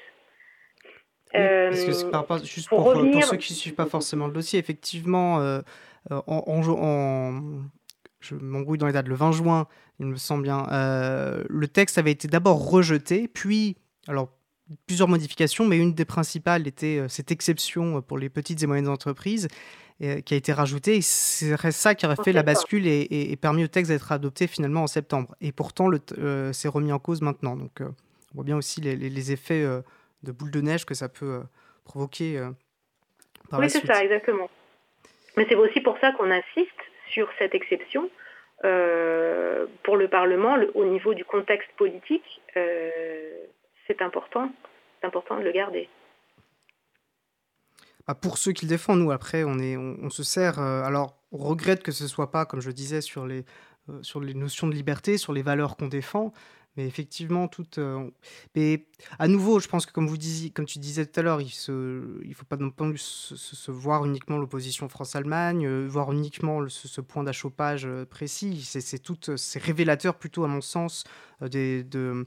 [1.35, 3.21] Oui, parce que par rapport, juste pour, pour, revenir...
[3.21, 5.61] pour, ceux qui ne suivent pas forcément le dossier, effectivement, euh,
[6.11, 7.43] en, en, en,
[8.21, 11.99] je m'embrouille dans les dates, le 20 juin, il me semble bien, euh, le texte
[11.99, 13.77] avait été d'abord rejeté, puis,
[14.09, 14.31] alors,
[14.87, 18.89] plusieurs modifications, mais une des principales était euh, cette exception pour les petites et moyennes
[18.89, 19.49] entreprises
[20.03, 21.01] euh, qui a été rajoutée.
[21.01, 24.47] C'est ça qui aurait fait la bascule et, et, et, permis au texte d'être adopté
[24.47, 25.35] finalement en septembre.
[25.41, 27.57] Et pourtant, euh, c'est remis en cause maintenant.
[27.57, 27.89] Donc, euh,
[28.33, 29.81] on voit bien aussi les, les, les effets euh,
[30.23, 31.41] de boule de neige que ça peut
[31.85, 32.47] provoquer
[33.49, 33.61] par.
[33.61, 34.51] Oui, c'est ça, exactement.
[35.39, 36.77] Mais c'est aussi pour ça qu'on insiste
[37.09, 38.11] sur cette exception
[38.67, 42.91] euh, pour le Parlement, le, au niveau du contexte politique, euh,
[43.87, 44.51] c'est important,
[45.03, 45.89] important de le garder.
[48.07, 50.59] Bah pour ceux qui le défendent, nous, après, on, se sert.
[50.61, 53.45] Euh, alors, on regrette que ce ne soit pas, comme je disais, sur les
[54.35, 56.33] notions de liberté, sur les valeurs qu'on défend,
[56.77, 57.67] mais effectivement, tout.
[57.79, 58.11] Euh,
[58.55, 58.87] mais
[59.19, 61.47] à nouveau, je pense que comme vous disiez, comme tu disais tout à l'heure, il
[61.47, 67.23] ne faut pas non plus se, voir uniquement l'opposition France-Allemagne, euh, voir uniquement ce, point
[67.25, 68.63] d'achoppage euh, précis.
[68.63, 71.05] C'est tout, c'est révélateur plutôt à mon sens
[71.43, 72.27] euh, des, de,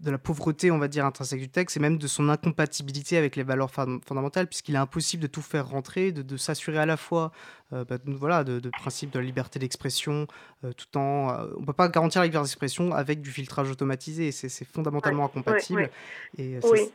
[0.00, 3.34] de, la pauvreté, on va dire, intrinsèque du texte, et même de son incompatibilité avec
[3.34, 7.32] les valeurs fondamentales, puisqu'il est impossible de tout faire rentrer, de, s'assurer à la fois
[7.72, 10.28] euh, bah, voilà, de, de principe de la liberté d'expression,
[10.64, 11.30] euh, tout en...
[11.30, 15.24] Euh, on ne peut pas garantir la liberté d'expression avec du filtrage automatisé, c'est fondamentalement
[15.24, 15.82] ouais, incompatible.
[15.82, 15.90] Ouais.
[16.38, 16.90] Et oui.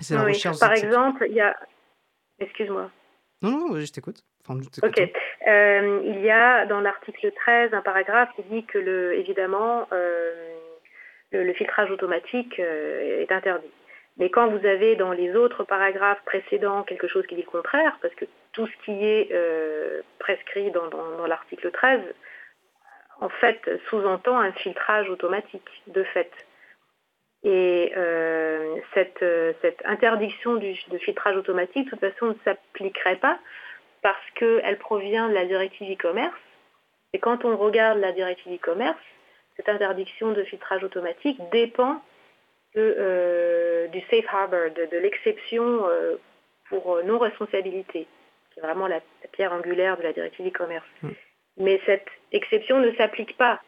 [0.00, 0.58] c'est la recherche...
[0.58, 1.54] Par exemple, il y a...
[2.38, 2.90] Excuse-moi.
[3.42, 4.22] Non, non, je t'écoute.
[4.46, 5.00] Enfin, ok.
[5.46, 10.54] Euh, il y a dans l'article 13 un paragraphe qui dit que, le, évidemment, euh,
[11.32, 13.70] le, le, filtrage automatique euh, est interdit.
[14.18, 17.98] Mais quand vous avez dans les autres paragraphes précédents quelque chose qui dit le contraire,
[18.00, 22.00] parce que tout ce qui est euh, prescrit dans, dans, dans l'article 13,
[23.20, 26.30] en fait, sous-entend un filtrage automatique, de fait.
[27.44, 33.16] Et euh, cette, euh, cette, interdiction du, de filtrage automatique, de toute façon, ne s'appliquerait
[33.16, 33.38] pas
[34.02, 36.34] parce qu'elle provient de la directive e-commerce.
[37.12, 38.98] Et quand on regarde la directive e-commerce,
[39.56, 42.02] cette interdiction de filtrage automatique dépend
[42.76, 45.84] euh, du safe harbor, de, l'exception
[46.68, 48.06] pour non-responsabilité,
[48.52, 50.84] qui est vraiment la, la pierre angulaire de la directive e-commerce.
[51.02, 51.10] Mm.
[51.58, 53.60] Mais cette exception ne s'applique pas.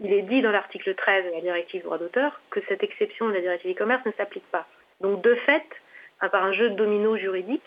[0.00, 3.34] Il est dit dans l'article 13 de la directive droit d'auteur que cette exception de
[3.34, 4.66] la directive e-commerce ne s'applique pas.
[5.00, 5.66] Donc de fait,
[6.20, 7.62] à part un jeu de domino juridique,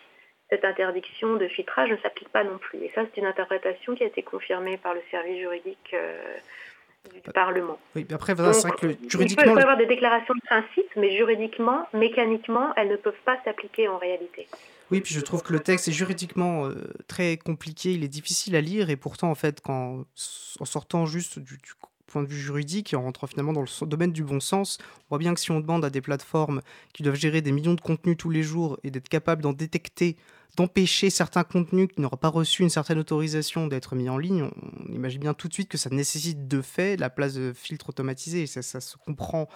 [0.49, 2.79] cette interdiction de filtrage ne s'applique pas non plus.
[2.79, 6.21] Et ça, c'est une interprétation qui a été confirmée par le service juridique euh,
[7.09, 7.79] du euh, Parlement.
[7.95, 8.41] Oui, mais après, que
[9.07, 9.43] juridiquement...
[9.45, 13.37] Il peut y avoir des déclarations de principe, mais juridiquement, mécaniquement, elles ne peuvent pas
[13.45, 14.47] s'appliquer en réalité.
[14.91, 18.57] Oui, puis je trouve que le texte est juridiquement euh, très compliqué, il est difficile
[18.57, 20.05] à lire, et pourtant, en fait, quand,
[20.59, 21.71] en sortant juste du, du
[22.07, 25.09] point de vue juridique et en rentrant finalement dans le domaine du bon sens, on
[25.09, 26.61] voit bien que si on demande à des plateformes
[26.93, 30.17] qui doivent gérer des millions de contenus tous les jours et d'être capables d'en détecter,
[30.55, 34.93] d'empêcher certains contenus qui n'auraient pas reçu une certaine autorisation d'être mis en ligne, on,
[34.93, 38.47] imagine bien tout de suite que ça nécessite de fait la place de filtres automatisés.
[38.47, 39.47] Ça, ça se comprend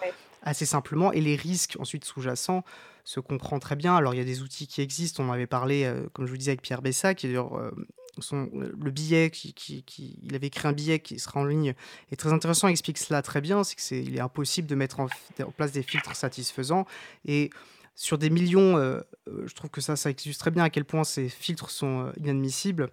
[0.42, 1.12] assez simplement.
[1.12, 2.64] Et les risques ensuite sous-jacents
[3.04, 3.94] se comprend très bien.
[3.94, 6.30] Alors il y a des outils qui existent, on en avait parlé, euh, comme je
[6.30, 7.70] vous disais, avec Pierre Bessa, qui est euh,
[8.18, 11.74] son, le billet, qui, qui, il avait écrit un billet qui sera en ligne,
[12.10, 15.00] est très intéressant, il explique cela très bien, c'est qu'il est, est, impossible de mettre
[15.00, 15.08] en,
[15.56, 16.86] place des filtres satisfaisants.
[17.26, 17.50] Et
[17.96, 19.00] sur des millions, euh,
[19.46, 22.90] je trouve que ça, ça illustre très bien à quel point ces filtres sont inadmissibles.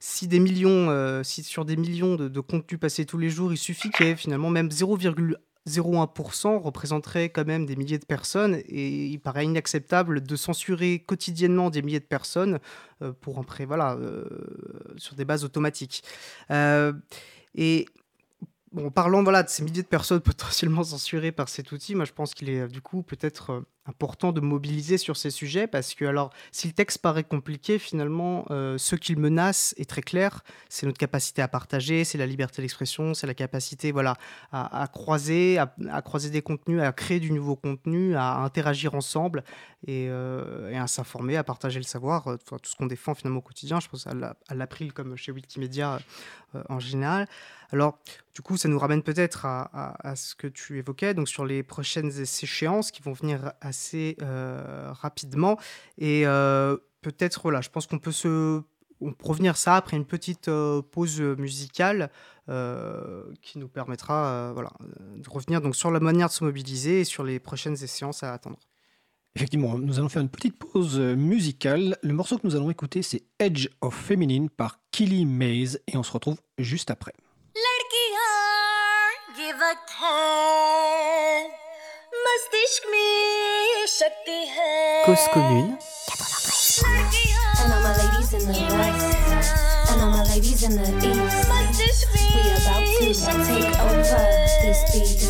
[0.00, 3.90] si des millions, si sur des millions de, contenus passés tous les jours, il suffit
[3.90, 5.36] qu'il y ait finalement même 0,1
[5.68, 11.70] 0,1% représenterait quand même des milliers de personnes et il paraît inacceptable de censurer quotidiennement
[11.70, 12.58] des milliers de personnes
[13.02, 14.24] euh, pour voilà, euh,
[14.96, 16.02] sur des bases automatiques.
[16.50, 16.92] Euh,
[17.54, 17.86] et
[18.78, 22.12] bon, parlant voilà, de ces milliers de personnes potentiellement censurées par cet outil, moi je
[22.12, 26.30] pense qu'il est du coup peut-être important de mobiliser sur ces sujets parce que, alors,
[26.52, 30.44] si le texte paraît compliqué, finalement, euh, ce qu'il menace est très clair.
[30.68, 34.16] C'est notre capacité à partager, c'est la liberté d'expression, c'est la capacité, voilà,
[34.52, 39.42] à, croiser, à, croiser des contenus, à créer du nouveau contenu, à interagir ensemble
[39.86, 43.42] et, euh, à s'informer, à partager le savoir, euh, tout ce qu'on défend finalement au
[43.42, 43.80] quotidien.
[43.80, 46.00] Je pense à l'April comme chez Wikimedia
[46.68, 47.26] en général.
[47.70, 47.98] Alors,
[48.34, 52.10] du coup, ça nous ramène peut-être à, ce que tu évoquais, donc sur les prochaines
[52.20, 55.58] échéances qui vont venir assez euh, rapidement.
[55.98, 58.62] Et euh, peut-être, voilà, je pense qu'on peut se
[59.00, 62.10] on revenir ça après une petite euh, pause musicale
[63.42, 64.70] qui nous permettra voilà,
[65.16, 68.32] de revenir donc sur la manière de se mobiliser et sur les prochaines séances à
[68.32, 68.58] attendre.
[69.36, 71.98] Effectivement, nous allons faire une petite pause musicale.
[72.02, 76.02] Le morceau que nous allons écouter, c'est Edge of Feminine par Killy Maze et on
[76.02, 77.12] se retrouve juste après.
[85.04, 85.76] Cause commune.
[87.60, 89.92] And all my ladies in the west.
[89.92, 91.52] And all my ladies in the east.
[92.14, 93.12] We about to
[93.44, 94.24] take over
[94.64, 95.20] this beat.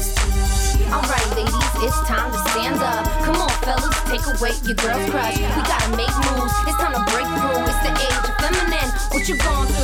[0.87, 3.11] Alright, ladies, it's time to stand up.
[3.25, 5.35] Come on, fellas, take away your girl's crush.
[5.37, 6.55] We gotta make moves.
[6.63, 7.67] It's time to break through.
[7.67, 8.91] It's the age of feminine.
[9.11, 9.78] What you gonna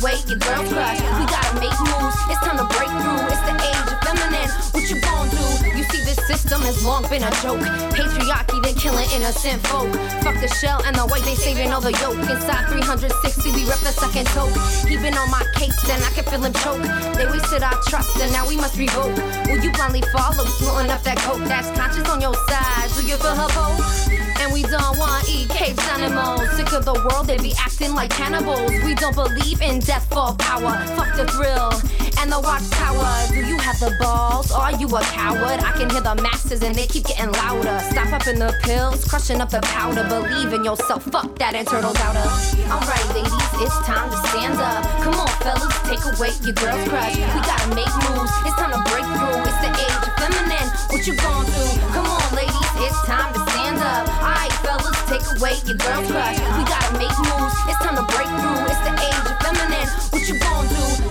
[0.00, 1.00] take your girl's crush.
[1.00, 2.16] We gotta make moves.
[2.30, 3.22] It's time to break through.
[3.32, 4.50] It's the age of feminine.
[4.72, 5.44] What you gonna do?
[5.76, 7.60] You see, this system has long been a joke.
[7.94, 9.90] Patriarchy, they're killing innocent folk.
[10.22, 12.18] Fuck the shell and the white, they saving all the yolk.
[12.18, 14.54] Inside 360, we rep the second toke.
[14.86, 16.82] He been on my case, and I can feel him choke.
[17.16, 19.16] They wasted our trust, and now we must revoke.
[19.46, 22.88] Will you blindly follow, snorting up that coke that's conscious on your side?
[22.94, 24.17] Do you feel her poke?
[24.40, 26.48] And we don't want to eat caged animals.
[26.56, 28.70] Sick of the world, they be acting like cannibals.
[28.84, 30.84] We don't believe in death for power.
[30.96, 33.10] Fuck the thrill and the watchtower.
[33.30, 34.50] Do you have the balls?
[34.50, 35.62] Are you a coward?
[35.62, 37.78] I can hear the masses and they keep getting louder.
[37.90, 40.02] Stop up in the pills, crushing up the powder.
[40.08, 41.04] Believe in yourself.
[41.04, 42.26] Fuck that internal doubter.
[42.66, 44.82] Alright, ladies, it's time to stand up.
[45.02, 47.14] Come on, fellas, take away your girl's crush.
[47.14, 48.32] We gotta make moves.
[48.42, 49.38] It's time to break through.
[49.46, 50.68] It's the age of feminine.
[50.90, 51.64] What you gonna do?
[51.94, 54.10] Come on, ladies, it's time to stand up.
[54.18, 56.38] Alright, fellas, take away your girl's crush.
[56.58, 57.54] We gotta make moves.
[57.70, 58.66] It's time to break through.
[58.66, 59.88] It's the age of feminine.
[60.10, 61.07] What you gonna do?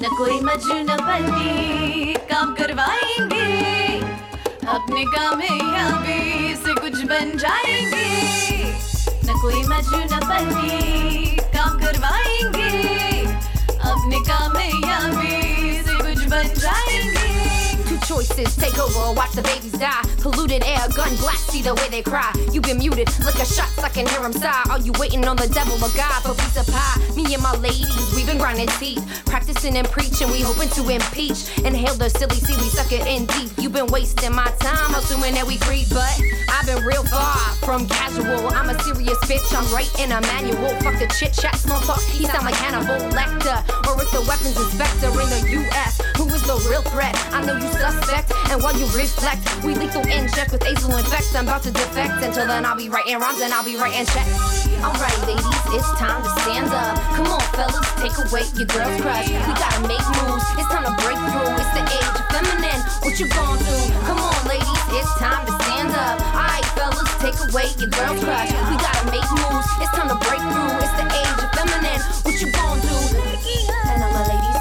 [0.00, 3.44] न कोई मजू न बंदी काम करवाएँगे।
[4.74, 8.08] अपने काम है यहाँ पे से कुछ बन जाएँगे।
[9.24, 11.36] न कोई मजनू न काम
[18.06, 20.02] choices take over, watch the babies die.
[20.22, 22.30] Polluted air, gun blast, see the way they cry.
[22.52, 24.62] You been muted, lick a shot, I can hear them sigh.
[24.70, 27.02] Are you waiting on the devil or God for piece of pie?
[27.16, 31.58] Me and my ladies, we been grinding teeth, practicing and preaching, we hoping to impeach.
[31.66, 33.50] Inhale the silly sea, we suck it in deep.
[33.58, 36.14] You been wasting my time, assuming that we free, but
[36.48, 38.54] I've been real far from casual.
[38.54, 40.70] I'm a serious bitch, I'm writing a manual.
[40.80, 44.54] Fuck the chit chat, small talk, he sound like Hannibal Lecter, or it's the weapons
[44.54, 46.05] inspector in the U.S.
[46.16, 47.12] Who is the real threat.
[47.32, 51.36] I know you suspect, and while you reflect, we lethal inject with azul infect.
[51.36, 52.24] I'm about to defect.
[52.24, 54.64] Until then, I'll be writing rhymes and I'll be writing checks.
[54.80, 55.44] Alright, ladies,
[55.76, 56.96] it's time to stand up.
[57.12, 59.28] Come on, fellas, take away your girl's crush.
[59.28, 60.46] We gotta make moves.
[60.56, 61.52] It's time to break through.
[61.60, 62.80] It's the age of feminine.
[63.04, 63.76] What you gon' do?
[64.08, 66.16] Come on, ladies, it's time to stand up.
[66.32, 68.50] Alright, fellas, take away your girl's crush.
[68.72, 69.68] We gotta make moves.
[69.84, 70.80] It's time to break through.
[70.80, 72.00] It's the age of feminine.
[72.24, 72.96] What you gon' do?
[73.92, 74.55] And all my ladies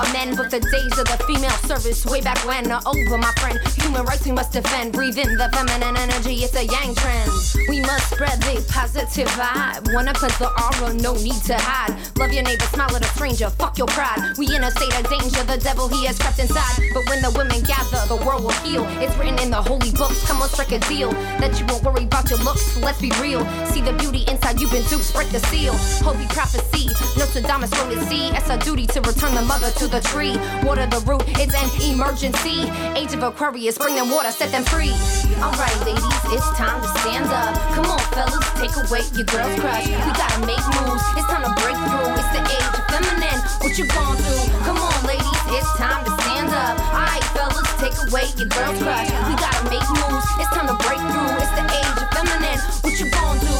[0.00, 3.18] love our men, but the days of the female service way back when are over,
[3.18, 3.58] my friend.
[3.76, 4.92] Human rights we must defend.
[4.92, 7.30] Breathe in the feminine energy, it's a yang trend.
[7.68, 9.92] We must spread the positive vibe.
[9.92, 11.94] Wanna cleanse the aura, no need to hide.
[12.16, 14.20] Love your neighbor, smile at a stranger, fuck your pride.
[14.38, 16.76] We in a state of danger, the devil he has crept inside.
[16.94, 18.84] But when the women gather, the world will heal.
[19.00, 21.12] It's written in the holy books, come on, strike a deal.
[21.40, 23.44] That you won't worry about your looks, let's be real.
[23.66, 25.74] See the beauty inside, you've been duped, break the seal.
[26.06, 28.30] Holy prophecy, Nostradamus wrote it, see.
[28.30, 30.38] It's a duty to return the mother to the tree.
[30.62, 32.70] Water the root, it's an emergency.
[32.94, 34.94] Age of Aquarius, bring them water, set them free.
[35.42, 37.58] Alright, ladies, it's time to stand up.
[37.74, 39.90] Come on, fellas, take away your girl's crush.
[39.90, 42.14] We gotta make moves, it's time to break through.
[42.14, 44.34] It's the age of feminine, what you gon' do?
[44.62, 46.78] Come on, ladies, it's time to stand up.
[46.94, 49.10] Alright, fellas, take away your girl's crush.
[49.26, 51.34] We gotta make moves, it's time to break through.
[51.42, 53.54] It's the age of feminine, what you gon' do?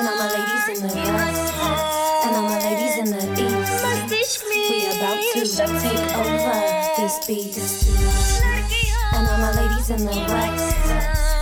[0.00, 1.52] And all my ladies in the west,
[2.24, 4.05] and all my ladies in the east.
[4.96, 6.56] About to take over
[6.96, 7.58] this beat.
[9.12, 10.86] And all my ladies in the west,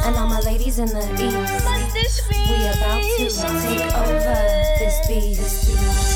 [0.04, 2.28] and all my ladies in the east.
[2.50, 3.28] We about to
[3.62, 4.34] take over
[4.78, 6.13] this beat.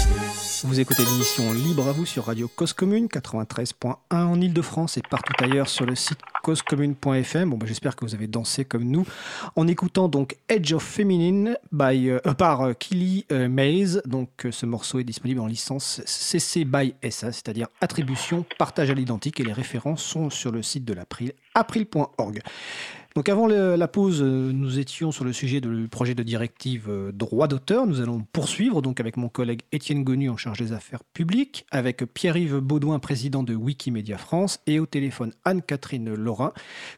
[0.64, 5.33] Vous écoutez l'émission Libre à vous sur Radio Cause Commune 93.1 en Ile-de-France et partout
[5.38, 7.51] ailleurs sur le site causecommune.fm.
[7.51, 9.07] Bon, bah, j'espère que vous avez dansé comme nous
[9.55, 14.01] en écoutant donc Edge of Feminine by, euh, euh, par euh, Killy Mays.
[14.07, 19.38] Donc ce morceau est disponible en licence CC by SA, c'est-à-dire attribution, partage à l'identique
[19.38, 22.40] et les références sont sur le site de l'April, april.org.
[23.19, 27.11] Donc avant la pause, euh, nous étions sur le sujet du projet de directive euh,
[27.11, 27.85] droit d'auteur.
[27.85, 32.05] Nous allons poursuivre donc avec mon collègue Étienne Gonu en charge des affaires publiques, avec
[32.15, 36.53] Pierre-Yves Baudouin, président de Wikimedia France, et au téléphone Anne-Catherine Laurin,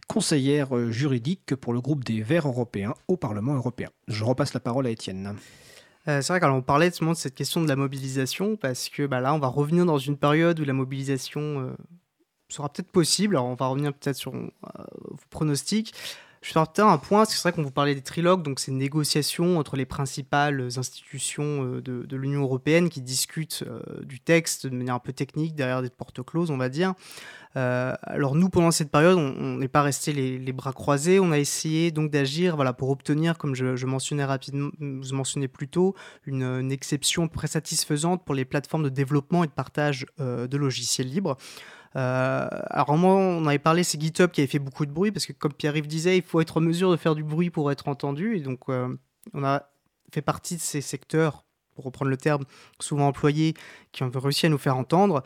[0.08, 3.88] conseillère euh, juridique pour le groupe des Verts européens au Parlement européen.
[4.06, 5.36] Je repasse la parole à Étienne.
[6.04, 9.38] C'est vrai qu'on parlait de cette question de la mobilisation, parce que bah, là, on
[9.38, 11.74] va revenir dans une période où la mobilisation
[12.50, 13.36] sera peut-être possible.
[13.36, 15.94] Alors, on va revenir peut-être sur euh, vos pronostics.
[16.42, 19.76] Je peut-être un point, c'est vrai qu'on vous parlait des trilogues, donc ces négociations entre
[19.76, 25.00] les principales institutions euh, de, l'Union européenne qui discutent euh, du texte de manière un
[25.00, 26.94] peu technique, derrière des portes closes, on va dire.
[27.54, 31.18] Alors nous, pendant cette période, on n'est pas resté les, bras croisés.
[31.18, 35.48] On a essayé donc d'agir, voilà, pour obtenir, comme je, je mentionnais rapidement, vous mentionnez
[35.48, 40.56] plus tôt, une, exception très satisfaisante pour les plateformes de développement et de partage de
[40.56, 41.36] logiciels libres.
[41.96, 45.26] Euh, alors moi, on avait parlé, c'est GitHub qui avait fait beaucoup de bruit parce
[45.26, 47.88] que comme Pierre-Yves disait, il faut être en mesure de faire du bruit pour être
[47.88, 48.36] entendu.
[48.36, 48.96] Et donc, euh,
[49.34, 49.64] on a
[50.12, 52.44] fait partie de ces secteurs, pour reprendre le terme
[52.80, 53.54] souvent employé,
[53.92, 55.22] qui ont réussi à nous faire entendre.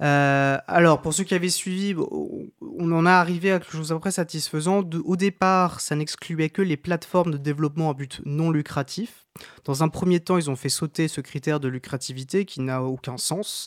[0.00, 3.94] Euh, alors, pour ceux qui avaient suivi, on en a arrivé à quelque chose à
[3.96, 4.88] peu près satisfaisant.
[5.04, 9.26] Au départ, ça n'excluait que les plateformes de développement à but non lucratif.
[9.64, 13.16] Dans un premier temps, ils ont fait sauter ce critère de lucrativité qui n'a aucun
[13.16, 13.66] sens.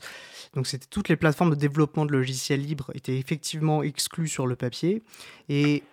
[0.53, 4.55] Donc, c'était toutes les plateformes de développement de logiciels libres étaient effectivement exclues sur le
[4.55, 5.01] papier.
[5.47, 5.83] Et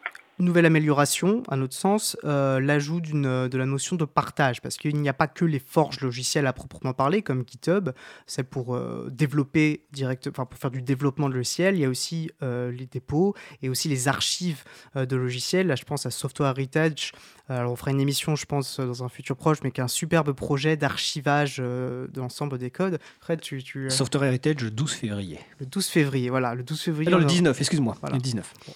[0.45, 5.09] nouvelle amélioration, à notre sens, euh, l'ajout de la notion de partage, parce qu'il n'y
[5.09, 7.91] a pas que les forges logicielles à proprement parler, comme GitHub,
[8.27, 11.75] c'est pour euh, développer direct, enfin pour faire du développement de logiciels.
[11.77, 15.67] Il y a aussi euh, les dépôts et aussi les archives de logiciels.
[15.67, 17.13] Là, je pense à Software Heritage.
[17.49, 19.89] Alors, on fera une émission, je pense, dans un futur proche, mais qui est un
[19.89, 22.99] superbe projet d'archivage de l'ensemble des codes.
[23.21, 25.39] Fred, tu, tu Software Heritage, le 12 février.
[25.59, 27.15] le 12 février, voilà, le 12 février.
[27.15, 27.97] On le a- 19, excuse-moi.
[28.01, 28.17] Voilà.
[28.17, 28.53] Le 19.
[28.67, 28.75] Mais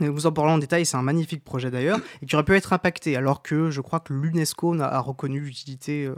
[0.00, 2.72] Vous en parlez en détail, c'est un magnifique projet d'ailleurs, et qui aurait pu être
[2.72, 6.14] impacté, alors que je crois que l'UNESCO a, reconnu l'utilité euh,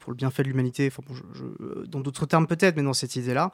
[0.00, 1.02] pour le bienfait de l'humanité, enfin,
[1.32, 3.52] je- dans d'autres termes peut-être, mais dans cette idée-là.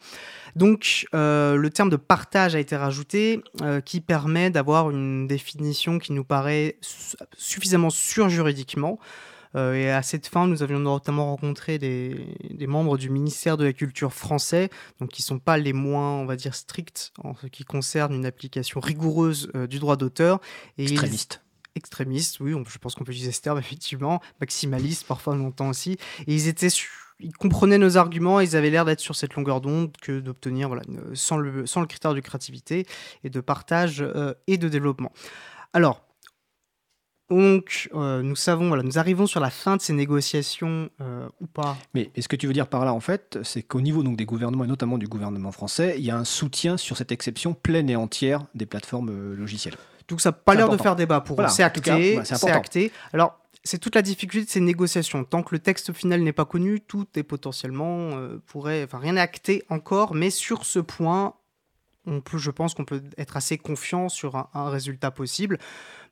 [0.56, 6.00] Donc, euh, le terme de partage a été rajouté, euh, qui permet d'avoir une définition
[6.00, 8.98] qui nous paraît su- suffisamment sûre juridiquement.
[9.54, 13.64] Euh, et à cette fin, nous avions notamment rencontré des, des membres du ministère de
[13.64, 17.34] la Culture français, donc qui ne sont pas les moins, on va dire, stricts en
[17.34, 20.40] ce qui concerne une application rigoureuse euh, du droit d'auteur.
[20.78, 21.42] Et ils- Extrémiste.
[21.74, 25.92] extrémistes, oui, je pense qu'on peut utiliser ce terme effectivement, maximalistes parfois on entend aussi,
[26.26, 26.68] et ils étaient
[27.20, 30.82] ils comprenaient nos arguments, ils avaient l'air d'être sur cette longueur d'onde que d'obtenir, voilà,
[31.14, 32.84] sans le, sans le critère de créativité
[33.22, 34.04] et de partage
[34.48, 35.12] et de développement.
[35.72, 36.04] Alors,
[37.32, 41.46] donc, euh, nous savons, voilà, nous arrivons sur la fin de ces négociations euh, ou
[41.46, 41.78] pas.
[41.94, 44.26] Mais ce que tu veux dire par là, en fait, c'est qu'au niveau donc, des
[44.26, 47.88] gouvernements, et notamment du gouvernement français, il y a un soutien sur cette exception pleine
[47.88, 49.76] et entière des plateformes euh, logicielles?
[50.08, 51.46] Donc, ça n'a pas l'air de faire débat pour eux.
[51.48, 52.16] C'est acté.
[52.16, 52.92] Bah, c'est acté.
[53.14, 55.24] Alors, c'est toute la difficulté de ces négociations.
[55.24, 58.10] Tant que le texte final n'est pas connu, tout est potentiellement
[58.44, 61.34] pourrait, enfin rien n'est acté encore, mais sur ce point,
[62.06, 65.58] on peut, je pense qu'on peut être assez confiant sur un, résultat possible.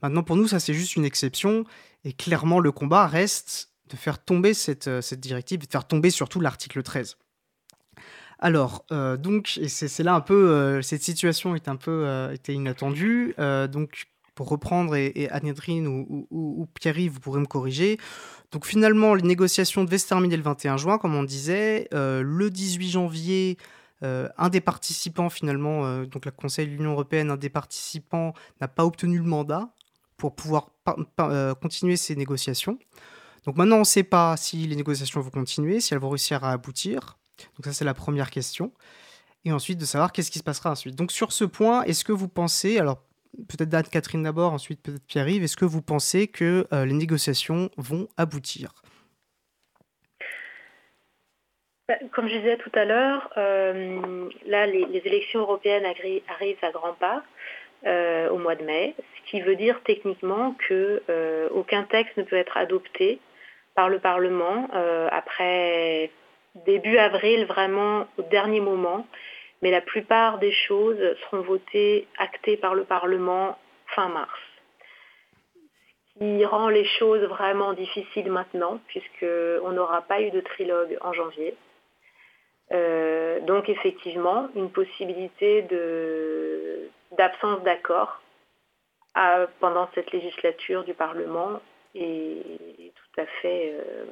[0.03, 1.65] Maintenant, pour nous, ça c'est juste une exception.
[2.05, 6.11] Et clairement, le combat reste de faire tomber cette, euh, cette directive, de faire tomber
[6.11, 7.17] surtout l'article 13.
[8.39, 12.55] Alors, euh, donc, et c'est là un peu, euh, cette situation est un peu était
[12.55, 13.35] inattendue.
[13.71, 15.29] donc, pour reprendre, et, et
[15.87, 17.99] ou, ou, Pierre-Yves, vous pourrez me corriger.
[18.53, 21.89] Donc, finalement, les négociations devaient se terminer le 21 juin, comme on disait.
[21.93, 23.59] le 18 janvier,
[24.01, 28.33] un des participants, finalement, donc le Conseil de l'Union européenne, un des participants
[28.63, 29.69] n'a pas obtenu le mandat
[30.21, 30.69] pour pouvoir
[31.19, 32.79] euh, continuer ces négociations.
[33.47, 36.45] Donc maintenant, on ne sait pas si les négociations vont continuer, si elles vont réussir
[36.45, 37.17] à aboutir.
[37.57, 38.71] Donc ça, c'est la première question.
[39.47, 40.95] Et ensuite, de savoir qu'est-ce qui se passera ensuite.
[40.95, 43.03] Donc sur ce point, est-ce que vous pensez, alors
[43.49, 48.75] peut-être Anne-Catherine d'abord, ensuite peut-être Pierre-Yves, est-ce que vous pensez que les négociations vont aboutir?
[51.91, 56.93] Bah, comme je disais tout à l'heure, euh, là, les, élections européennes arrivent à grands
[56.93, 57.21] pas euh,
[57.87, 62.37] au mois de mai, ce qui veut dire techniquement que euh, aucun texte ne peut
[62.37, 63.21] être adopté
[63.75, 64.69] par le Parlement
[65.11, 66.11] après
[66.67, 69.07] début avril, vraiment au dernier moment.
[69.63, 73.59] Mais la plupart des choses seront votées, actées par le Parlement
[73.95, 74.41] fin mars.
[76.15, 81.13] Ce qui rend les choses vraiment difficiles maintenant, puisqu'on n'aura pas eu de trilogue en
[81.13, 81.55] janvier.
[82.73, 85.63] Euh, donc effectivement, une possibilité
[87.17, 88.21] d'absence d'accord
[89.59, 91.61] pendant cette législature du Parlement
[91.95, 94.05] est tout à fait, euh,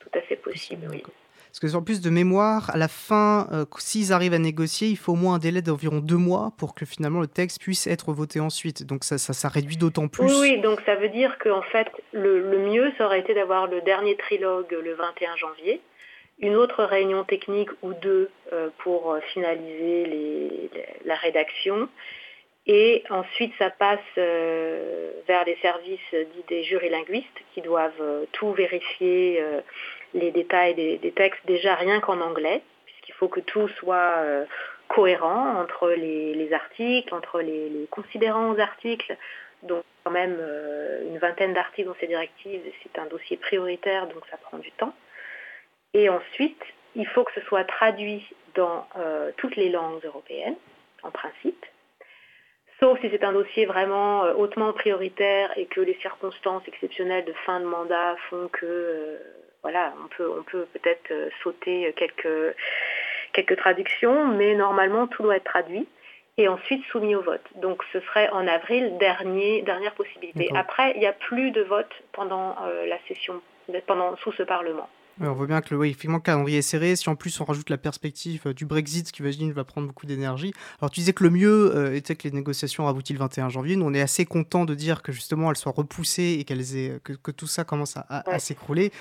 [0.00, 0.88] tout à fait possible.
[0.90, 1.02] Oui.
[1.48, 4.98] Parce que en plus de mémoire, à la fin, euh, s'ils arrivent à négocier, il
[4.98, 8.12] faut au moins un délai d'environ deux mois pour que finalement le texte puisse être
[8.12, 8.84] voté ensuite.
[8.84, 10.26] Donc ça, ça, réduit d'autant plus.
[10.38, 13.80] Oui, donc ça veut dire qu'en fait, le, le, mieux, ça aurait été d'avoir le
[13.80, 15.80] dernier trilogue le 21 janvier
[16.38, 20.70] une autre réunion technique ou deux euh, pour euh, finaliser
[21.04, 21.88] la rédaction.
[22.66, 29.42] Et ensuite, ça passe euh, vers les services dits des jurilinguistes qui doivent tout vérifier,
[30.14, 34.24] les détails des, textes, déjà rien qu'en anglais, puisqu'il faut que tout soit
[34.88, 39.16] cohérent entre les, articles, entre les, les, considérants aux articles.
[39.62, 40.36] Donc, quand même
[41.06, 44.92] une vingtaine d'articles dans ces directives, c'est un dossier prioritaire, donc ça prend du temps.
[45.96, 46.62] Et ensuite,
[46.94, 48.22] il faut que ce soit traduit
[48.54, 50.56] dans euh, toutes les langues européennes,
[51.02, 51.64] en principe.
[52.78, 57.32] Sauf si c'est un dossier vraiment euh, hautement prioritaire et que les circonstances exceptionnelles de
[57.46, 59.16] fin de mandat font que, euh,
[59.62, 62.54] voilà, on peut, on peut peut-être sauter quelques,
[63.32, 65.88] quelques traductions, mais normalement tout doit être traduit
[66.36, 67.46] et ensuite soumis au vote.
[67.62, 70.50] Donc ce serait en avril, dernier, dernière possibilité.
[70.54, 73.40] Après, il n'y a plus de vote pendant la session,
[73.86, 74.90] pendant, sous ce Parlement
[75.20, 76.96] on voit bien que le, effectivement, calendrier est serré.
[76.96, 80.52] Si en plus on rajoute la perspective euh, du Brexit, qui va prendre beaucoup d'énergie.
[80.80, 83.76] Alors tu disais que le mieux euh, était que les négociations aboutissent le 21 janvier.
[83.76, 87.00] Nous, on est assez content de dire que justement elles soient repoussées et qu'elles aient,
[87.02, 88.92] que, tout ça commence à, s'écrouler.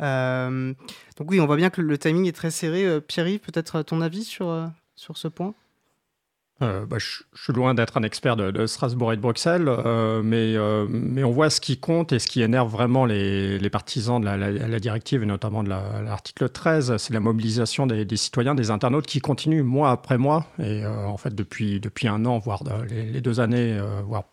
[0.00, 0.74] Euh,
[1.16, 3.00] donc oui, on voit bien que le, timing est très serré.
[3.00, 5.54] Pierre-Yves, peut-être ton avis sur, sur ce point?
[6.62, 10.54] Euh, bah, je, suis loin d'être un expert de, Strasbourg et de Bruxelles, euh, mais,
[10.54, 14.26] euh, mais on voit ce qui compte et ce qui énerve vraiment les, partisans de
[14.26, 19.20] la, directive, et notamment de l'article 13, c'est la mobilisation des, citoyens, des internautes qui
[19.20, 23.40] continuent mois après mois, et en fait depuis, depuis un an, voire les, les deux
[23.40, 23.76] années,
[24.06, 24.24] voire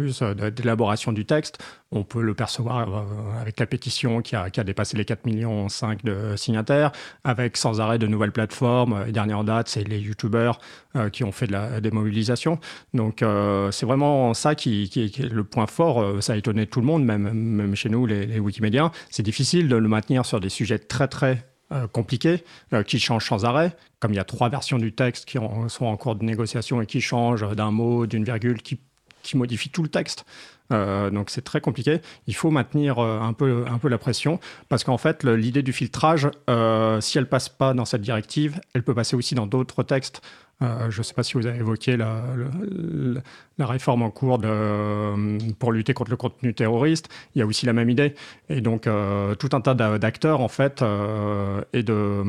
[0.00, 1.58] euh, d'élaboration du texte.
[1.90, 6.04] On peut le percevoir euh, avec la pétition qui a, dépassé les 4 millions 5
[6.04, 6.92] de signataires,
[7.24, 9.04] avec sans arrêt de nouvelles plateformes.
[9.08, 10.58] Et dernière date, c'est les youtubeurs
[10.96, 12.58] euh, qui ont fait de la démobilisation.
[12.94, 13.24] Donc
[13.70, 16.22] c'est vraiment ça qui, est le point fort.
[16.22, 18.90] ça a étonné tout le monde, même, même chez nous, les, les Wikimédiens.
[19.10, 21.46] C'est difficile de le maintenir sur des sujets très très
[21.92, 22.42] compliqués,
[22.86, 25.38] qui changent sans arrêt, comme il y a trois versions du texte qui
[25.68, 28.80] sont en cours de négociation et qui changent d'un mot, d'une virgule, qui
[29.22, 30.24] qui modifie tout le texte.
[30.72, 32.00] Euh, donc c'est très compliqué.
[32.26, 35.72] Il faut maintenir euh, un, peu, un peu la pression parce qu'en fait, l'idée du
[35.72, 39.82] filtrage, euh, si elle passe pas dans cette directive, elle peut passer aussi dans d'autres
[39.82, 40.22] textes.
[40.60, 42.22] je ne sais pas si vous avez évoqué la,
[43.58, 44.38] réforme en cours
[45.58, 47.08] pour lutter contre le contenu terroriste.
[47.34, 48.14] Il y a aussi la même idée.
[48.48, 50.82] Et donc, tout un tas d'acteurs, en fait,
[51.72, 52.22] et, de,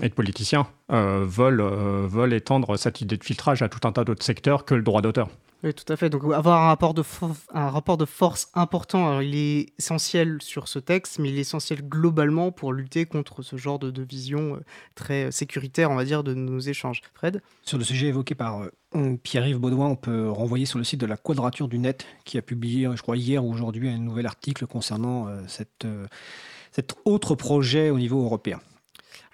[0.00, 4.64] et de politiciens veulent étendre cette idée de filtrage à tout un tas d'autres secteurs
[4.64, 5.28] que le droit d'auteur.
[5.64, 6.10] Oui, tout à fait.
[6.10, 11.38] Donc avoir un rapport de, force important, il est essentiel sur ce texte, mais il
[11.38, 14.60] est essentiel globalement pour lutter contre ce genre de, vision euh,
[14.94, 17.00] très sécuritaire, on va dire, de nos échanges.
[17.14, 17.42] Fred?
[17.62, 18.62] Sur le sujet évoqué par
[18.94, 22.36] euh, Pierre-Yves Baudouin, on peut renvoyer sur le site de la Quadrature du Net, qui
[22.38, 27.90] a publié, je crois, hier ou aujourd'hui, un nouvel article concernant euh, cet autre projet
[27.90, 28.60] au niveau européen.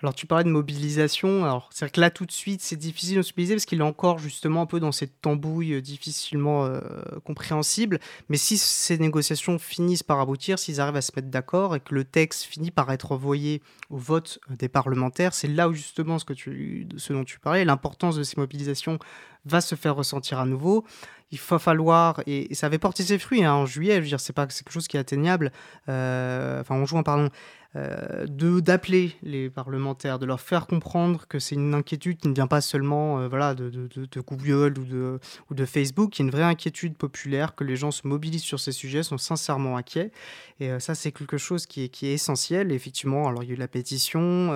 [0.02, 3.22] Alors tu parlais de mobilisation, alors c'est que là tout de suite c'est difficile de
[3.22, 6.80] se mobiliser parce qu'il est encore justement un peu dans cette tambouille euh, difficilement euh,
[7.24, 11.80] compréhensible, mais si ces négociations finissent par aboutir, s'ils arrivent à se mettre d'accord et
[11.80, 15.72] que le texte finit par être envoyé au vote euh, des parlementaires, c'est là où
[15.72, 18.98] justement ce, que tu, ce dont tu parlais, l'importance de ces mobilisations
[19.44, 20.84] va se faire ressentir à nouveau.
[21.30, 24.20] Il va falloir, et, ça avait porté ses fruits hein, en juillet, je veux dire,
[24.20, 25.50] c'est pas quelque chose qui est atteignable,
[25.86, 31.72] enfin en juin, pardon, euh, d'appeler les parlementaires, de leur faire comprendre que c'est une
[31.72, 35.18] inquiétude qui ne vient pas seulement euh, voilà, de, de, Google ou de,
[35.50, 38.72] ou de Facebook, qui une vraie inquiétude populaire, que les gens se mobilisent sur ces
[38.72, 40.12] sujets, sont sincèrement inquiets.
[40.60, 42.72] Et euh, ça, c'est quelque chose qui est, qui est essentiel.
[42.72, 44.52] effectivement, alors il y a eu la pétition.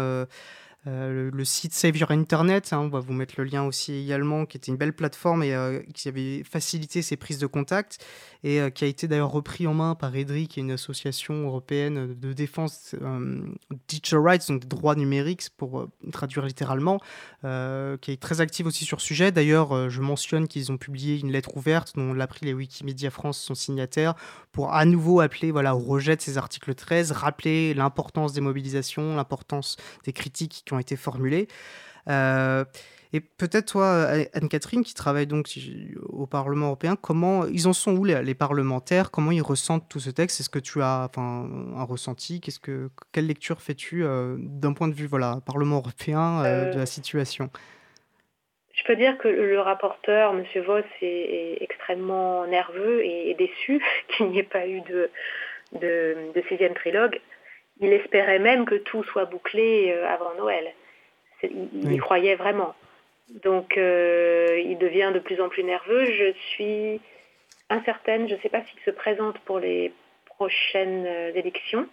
[0.87, 4.47] Euh, le, site Save Your Internet, hein, on va vous mettre le lien aussi également,
[4.47, 8.05] qui était une belle plateforme et euh, qui avait facilité ces prises de contact
[8.45, 11.35] et euh, qui a été d'ailleurs repris en main par EDRI, qui est une association
[11.43, 12.95] européenne de défense
[13.89, 17.01] digital rights, donc des droits numériques pour traduire littéralement,
[17.43, 19.33] qui est très active aussi sur ce sujet.
[19.33, 23.39] D'ailleurs, je mentionne qu'ils ont publié une lettre ouverte dont l'a pris les Wikimedia France
[23.39, 24.15] sont signataires
[24.53, 29.17] pour à nouveau appeler voilà, au rejet de ces articles 13, rappeler l'importance des mobilisations,
[29.17, 31.49] l'importance des critiques qui ont été formulées.
[32.09, 32.65] Euh,
[33.13, 35.49] et peut-être toi, Anne-Catherine, qui travaille donc
[36.09, 39.11] au Parlement européen, comment ils en sont où les, parlementaires?
[39.11, 40.41] Comment ils ressentent tout ce texte?
[40.41, 42.41] Est-ce que tu as enfin, un ressenti?
[42.41, 46.79] Qu'est-ce que quelle lecture fais-tu euh, d'un point de vue voilà Parlement européen euh, de
[46.79, 47.49] la situation?
[48.75, 50.45] Je peux dire que le rapporteur, M.
[50.67, 55.11] Voss, est, extrêmement nerveux et, déçu qu'il n'y ait pas eu de,
[55.73, 57.19] de, de sixième trilogue.
[57.81, 60.73] Il espérait même que tout soit bouclé euh, avant Noël.
[61.43, 62.75] Il, y croyait vraiment.
[63.45, 66.07] Donc euh, il devient de plus en plus nerveux.
[66.07, 67.01] Je suis
[67.69, 69.93] incertaine, je ne sais pas s'il se présente pour les
[70.25, 71.87] prochaines euh, élections.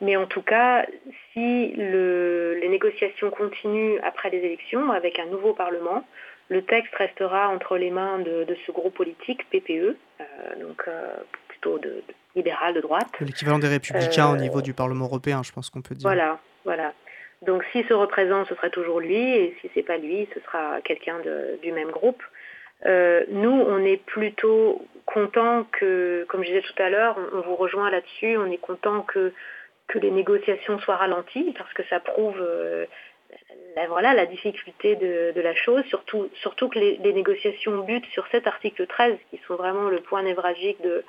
[0.00, 0.86] Mais en tout cas,
[1.32, 6.06] si le, les négociations continuent après les élections avec un nouveau Parlement,
[6.48, 9.96] le texte restera entre les mains de, ce groupe politique, PPE,
[10.60, 10.88] donc
[11.48, 12.02] plutôt de,
[12.34, 13.08] libéral de droite.
[13.20, 16.08] L'équivalent des républicains au euh, niveau du Parlement européen, je pense qu'on peut dire.
[16.08, 16.92] Voilà, voilà.
[17.42, 20.80] Donc s'il se représente, ce sera toujours lui, et si c'est pas lui, ce sera
[20.82, 21.16] quelqu'un
[21.62, 22.22] du même groupe.
[22.86, 27.56] Euh, nous, on est plutôt content que, comme je disais tout à l'heure, on, vous
[27.56, 29.32] rejoint là-dessus, on est content que,
[29.88, 32.86] que les négociations soient ralenties, parce que ça prouve euh,
[33.76, 38.26] la, voilà, la difficulté de, la chose, surtout, surtout que les, les, négociations butent sur
[38.28, 41.04] cet article 13, qui sont vraiment le point névralgique de,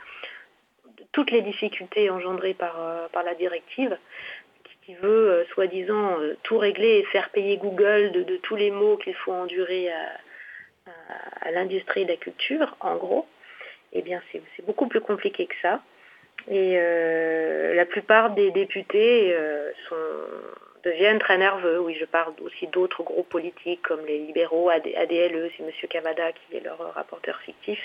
[1.14, 3.98] toutes les difficultés engendrées par, euh, la directive,
[4.86, 8.98] qui veut euh, soi-disant euh, tout régler et faire payer Google de, tous les mots
[8.98, 13.28] qu'il faut endurer à, l'industrie de la culture, en gros,
[13.94, 15.82] eh bien c'est beaucoup plus compliqué que ça.
[16.50, 16.76] Et
[17.76, 19.36] la plupart des députés
[20.84, 21.80] deviennent très nerveux.
[21.80, 25.72] Oui, je parle aussi d'autres groupes politiques comme les libéraux, ADLE, c'est M.
[25.90, 27.80] Cavada qui est leur rapporteur fictif.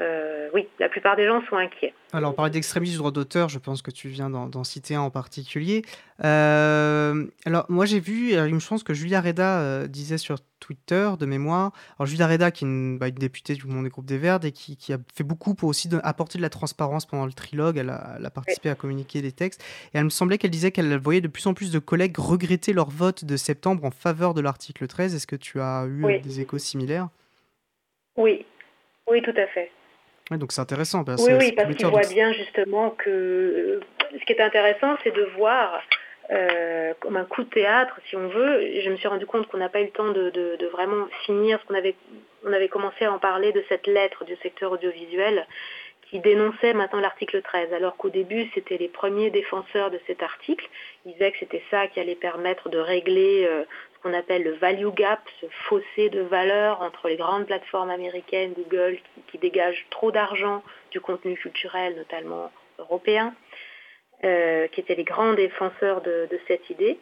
[0.00, 1.94] Euh, oui, la plupart des gens sont inquiets.
[2.12, 5.00] Alors, on parlait d'extrémisme du droit d'auteur, je pense que tu viens d'en citer un
[5.00, 5.82] en particulier.
[6.22, 11.08] Euh, alors, moi, j'ai vu, il me pense que Julia Reda euh, disait sur Twitter,
[11.18, 14.18] de mémoire, alors Julia Reda, qui est une, bah, députée du monde des groupes des
[14.18, 17.78] Verts et qui, a fait beaucoup pour aussi apporter de la transparence pendant le trilogue,
[17.78, 19.62] elle a, participé à communiquer les textes,
[19.94, 22.74] et elle me semblait qu'elle disait qu'elle voyait de plus en plus de collègues regretter
[22.74, 25.14] leur vote de septembre en faveur de l'article 13.
[25.14, 27.08] Est-ce que tu as eu des échos similaires?
[28.16, 28.44] Oui,
[29.08, 29.70] oui, tout à fait
[30.30, 31.04] donc c'est intéressant.
[31.04, 33.80] Parce oui, oui, parce qu'il voit bien justement que
[34.12, 35.82] ce qui est intéressant, c'est de voir
[36.32, 38.80] euh, comme un coup de théâtre, si on veut.
[38.82, 41.60] Je me suis rendu compte qu'on n'a pas eu le temps de, de, vraiment finir
[41.60, 41.94] ce qu'on avait,
[42.44, 45.46] on avait commencé à en parler de cette lettre du secteur audiovisuel
[46.10, 50.68] qui dénonçait maintenant l'article 13, alors qu'au début, c'était les premiers défenseurs de cet article.
[51.04, 53.64] Ils disaient que c'était ça qui allait permettre de régler euh,
[54.06, 58.98] qu'on appelle le value gap, ce fossé de valeur entre les grandes plateformes américaines, Google,
[59.26, 63.34] qui, dégagent trop d'argent du contenu culturel, notamment européen,
[64.22, 67.00] euh, qui étaient les grands défenseurs de, cette idée,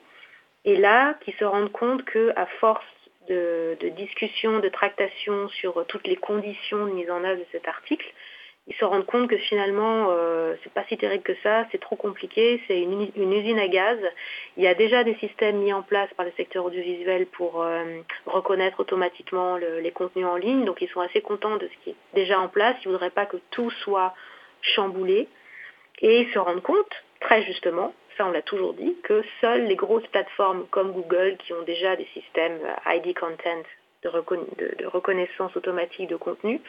[0.65, 2.85] et là, qui se rendent compte qu'à force
[3.29, 7.69] de, de discussions, de tractations sur toutes les conditions de mise en œuvre de cet
[7.69, 8.11] article,
[8.67, 11.97] ils se rendent compte que finalement, euh, c'est pas si terrible que ça, c'est trop
[11.97, 13.99] compliqué, c'est une, usine à gaz.
[14.57, 18.01] Il y a déjà des systèmes mis en place par le secteur audiovisuel pour euh,
[18.25, 21.97] reconnaître automatiquement les contenus en ligne, donc ils sont assez contents de ce qui est
[22.15, 22.77] déjà en place.
[22.85, 24.15] Ils voudraient pas que tout soit
[24.63, 25.29] chamboulé.
[26.01, 29.77] Et ils se rendent compte, très justement, ça on l'a toujours dit, que seules les
[29.77, 33.63] grosses plateformes comme Google, qui ont déjà des systèmes ID Content
[34.03, 36.61] de reconnaissance automatique de contenu,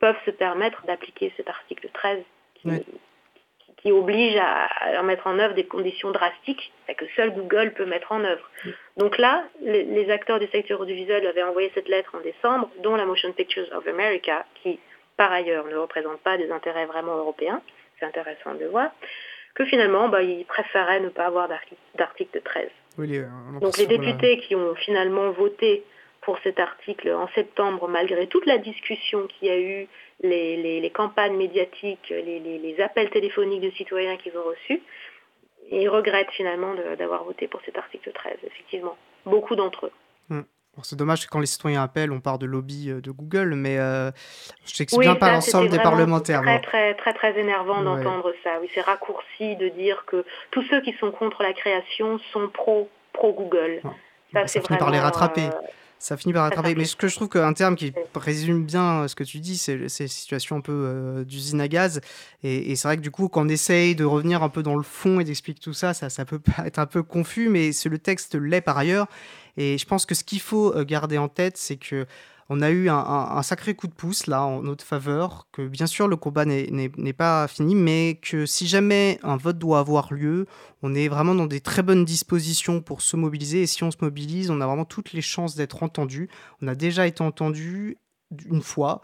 [0.00, 2.22] peuvent se permettre d'appliquer cet article 13
[3.78, 8.24] qui, oblige à, mettre en œuvre des conditions drastiques que seul Google peut mettre en
[8.24, 8.50] œuvre.
[8.96, 13.04] Donc là, les, acteurs du secteur audiovisuel avaient envoyé cette lettre en décembre, dont la
[13.04, 14.78] Motion Pictures of America, qui
[15.16, 17.60] par ailleurs ne représente pas des intérêts vraiment européens,
[17.98, 18.90] c'est intéressant de voir,
[19.54, 21.48] que finalement, bah, ils préféraient ne pas avoir
[21.94, 22.68] d'article 13.
[22.98, 23.26] Euh,
[23.60, 25.84] Donc les députés qui ont finalement voté
[26.24, 29.88] pour cet article en septembre, malgré toute la discussion qu'il y a eu,
[30.22, 34.82] les, campagnes médiatiques, les, appels téléphoniques de citoyens qu'ils ont reçus.
[35.70, 38.96] Et ils regrettent finalement d'avoir voté pour cet article 13, effectivement.
[39.24, 39.92] Beaucoup d'entre eux.
[40.28, 40.42] Hmm.
[40.82, 43.78] C'est dommage que quand les citoyens appellent, on part de lobby euh, de Google, mais
[43.78, 44.10] euh,
[44.66, 46.42] je sais que c'est bien pas l'ensemble des parlementaires.
[46.44, 48.58] C'est très, très, très, très énervant d'entendre ça.
[48.60, 52.90] Oui, c'est raccourci de dire que tous ceux qui sont contre la création sont pro,
[53.12, 53.82] pro Google.
[54.32, 54.78] Ça, c'est vraiment.
[54.78, 55.46] par les rattraper.
[55.46, 55.60] Euh,
[55.98, 56.74] ça finit par rattraper.
[56.74, 59.88] Mais ce que je trouve qu'un terme qui résume bien ce que tu dis, c'est
[59.88, 62.00] ces situations un peu euh, d'usine à gaz.
[62.42, 64.82] Et, c'est vrai que du coup, quand on essaye de revenir un peu dans le
[64.82, 68.34] fond et d'expliquer tout ça, ça, ça peut être un peu confus, mais le texte
[68.34, 69.06] l'est par ailleurs.
[69.56, 72.06] Et je pense que ce qu'il faut euh, garder en tête, c'est que
[72.50, 76.08] on a eu un, sacré coup de pouce là en notre faveur, que bien sûr
[76.08, 80.46] le combat n'est pas fini, mais que si jamais un vote doit avoir lieu,
[80.82, 83.62] on est vraiment dans des très bonnes dispositions pour se mobiliser.
[83.62, 86.28] Et si on se mobilise, on a vraiment toutes les chances d'être entendu.
[86.60, 87.96] On a déjà été entendu
[88.46, 89.00] une fois.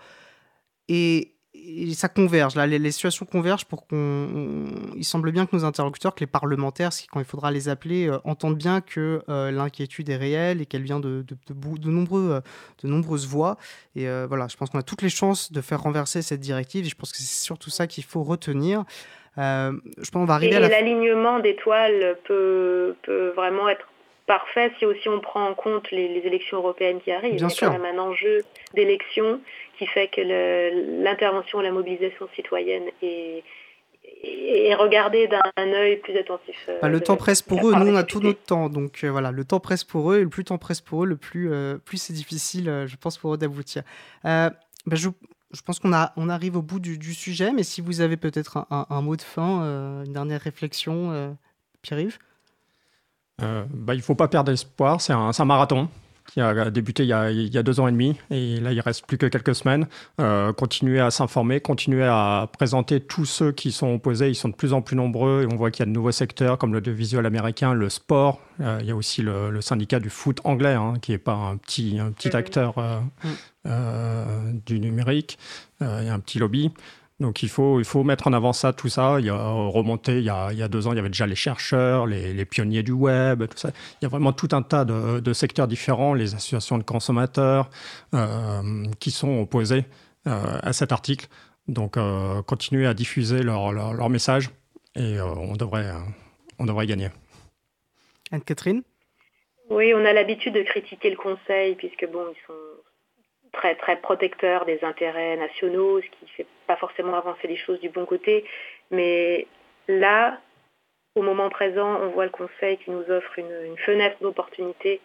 [0.88, 2.54] Et et ça converge.
[2.54, 4.68] Là, les, situations convergent pour qu'on.
[4.96, 8.18] Il semble bien que nos interlocuteurs, que les parlementaires, quand il faudra les appeler, euh,
[8.24, 12.40] entendent bien que euh, l'inquiétude est réelle et qu'elle vient de, de, de, nombreux, euh,
[12.82, 13.56] de nombreuses voix.
[13.96, 16.86] Et voilà, je pense qu'on a toutes les chances de faire renverser cette directive.
[16.86, 18.84] Et je pense que c'est surtout ça qu'il faut retenir.
[19.36, 23.86] je pense qu'on va arriver et, l'alignement d'étoiles peut, peut vraiment être
[24.30, 27.34] parfait si aussi on prend en compte les, élections européennes qui arrivent.
[27.34, 29.40] Bien Il y a quand même un enjeu d'élection
[29.76, 30.20] qui fait que
[31.02, 33.42] l'intervention, la mobilisation citoyenne est,
[34.22, 36.54] est regardée d'un œil plus attentif.
[36.68, 39.08] Euh, bah, le temps presse pour eux, nous on a tout notre temps, donc euh,
[39.10, 41.16] voilà, le temps presse pour eux, et le plus le temps presse pour eux, le
[41.16, 43.82] plus, euh, plus c'est difficile, je pense, pour eux d'aboutir.
[44.22, 44.52] Bah,
[44.92, 45.08] je,
[45.50, 48.58] je, pense qu'on on arrive au bout du, du, sujet, mais si vous avez peut-être
[48.70, 51.36] un, un, mot de fin, une dernière réflexion,
[51.82, 52.18] Pierre-Yves?
[53.72, 55.88] Bah, Il ne faut pas perdre espoir, c'est un, un marathon
[56.30, 58.72] qui a débuté il y a, il y a, deux ans et demi, et là
[58.72, 59.86] il reste plus que quelques semaines.
[60.20, 64.54] Euh, continuer à s'informer, continuer à présenter tous ceux qui sont opposés, ils sont de
[64.54, 66.80] plus en plus nombreux, et on voit qu'il y a de nouveaux secteurs comme le
[66.90, 70.94] visuel américain, le sport, euh, il y a aussi le, syndicat du foot anglais, hein,
[71.02, 73.00] qui n'est pas un petit, un petit acteur euh,
[74.44, 74.60] mm.
[74.64, 75.38] du numérique,
[75.80, 76.70] il y a un petit lobby.
[77.20, 79.16] Donc il faut, il faut mettre en avant ça, tout ça.
[79.18, 81.10] Il y a remonté, il y a, il y a deux ans, il y avait
[81.10, 83.70] déjà les chercheurs, les, les, pionniers du web, tout ça.
[84.00, 87.68] Il y a vraiment tout un tas de, de secteurs différents, les associations de consommateurs
[88.14, 89.84] euh, qui sont opposés
[90.26, 91.26] euh, à cet article.
[91.68, 94.50] Donc euh, continuer à diffuser leur, leur, leur message
[94.96, 95.92] et euh, on, devrait,
[96.58, 97.08] on devrait gagner.
[98.32, 98.82] Anne-Catherine?
[99.68, 102.52] Oui, on a l'habitude de critiquer le Conseil puisque bon, ils sont
[103.52, 107.80] très très protecteur des intérêts nationaux, ce qui ne fait pas forcément avancer les choses
[107.80, 108.44] du bon côté.
[108.90, 109.46] Mais
[109.88, 110.38] là,
[111.14, 115.00] au moment présent, on voit le Conseil qui nous offre une, fenêtre d'opportunité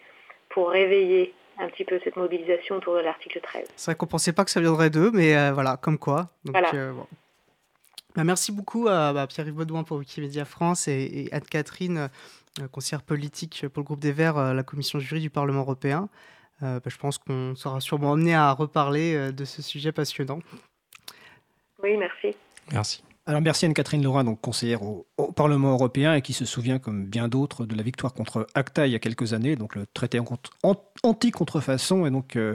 [0.48, 3.66] pour réveiller un petit peu cette mobilisation autour de l'article 13.
[3.76, 6.28] C'est vrai qu'on ne pensait pas que ça viendrait d'eux, mais euh, voilà, comme quoi.
[6.74, 6.92] Euh,
[8.14, 12.10] bah, merci beaucoup à bah, Pierre-Yves Baudouin pour Wikimedia France et, Anne-Catherine,
[12.60, 16.08] euh, conseillère politique pour le groupe des Verts, la commission jury du Parlement européen.
[16.62, 20.40] Euh, bah, je pense qu'on sera sûrement amené à reparler euh, de ce sujet passionnant.
[21.82, 22.34] Oui, merci.
[22.72, 23.04] Merci.
[23.28, 25.04] Alors merci Anne-Catherine Laura, donc conseillère au,
[25.34, 28.92] Parlement européen et qui se souvient, comme bien d'autres, de la victoire contre ACTA il
[28.92, 30.20] y a quelques années, donc le traité
[31.02, 32.54] anti-contrefaçon et donc euh,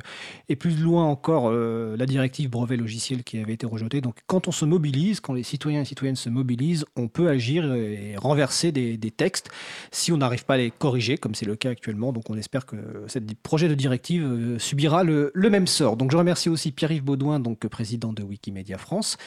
[0.57, 3.99] plus loin encore euh, la directive brevet logiciel qui avait été rejetée.
[3.99, 7.71] Donc quand on se mobilise, quand les citoyens et citoyennes se mobilisent, on peut agir
[7.73, 9.51] et renverser des, textes
[9.91, 12.13] si on n'arrive pas à les corriger, comme c'est le cas actuellement.
[12.13, 15.97] Donc on espère que ce projet de directive euh, subira le, le, même sort.
[15.97, 19.17] Donc je remercie aussi Pierre-Yves Baudouin, donc président de Wikimedia France,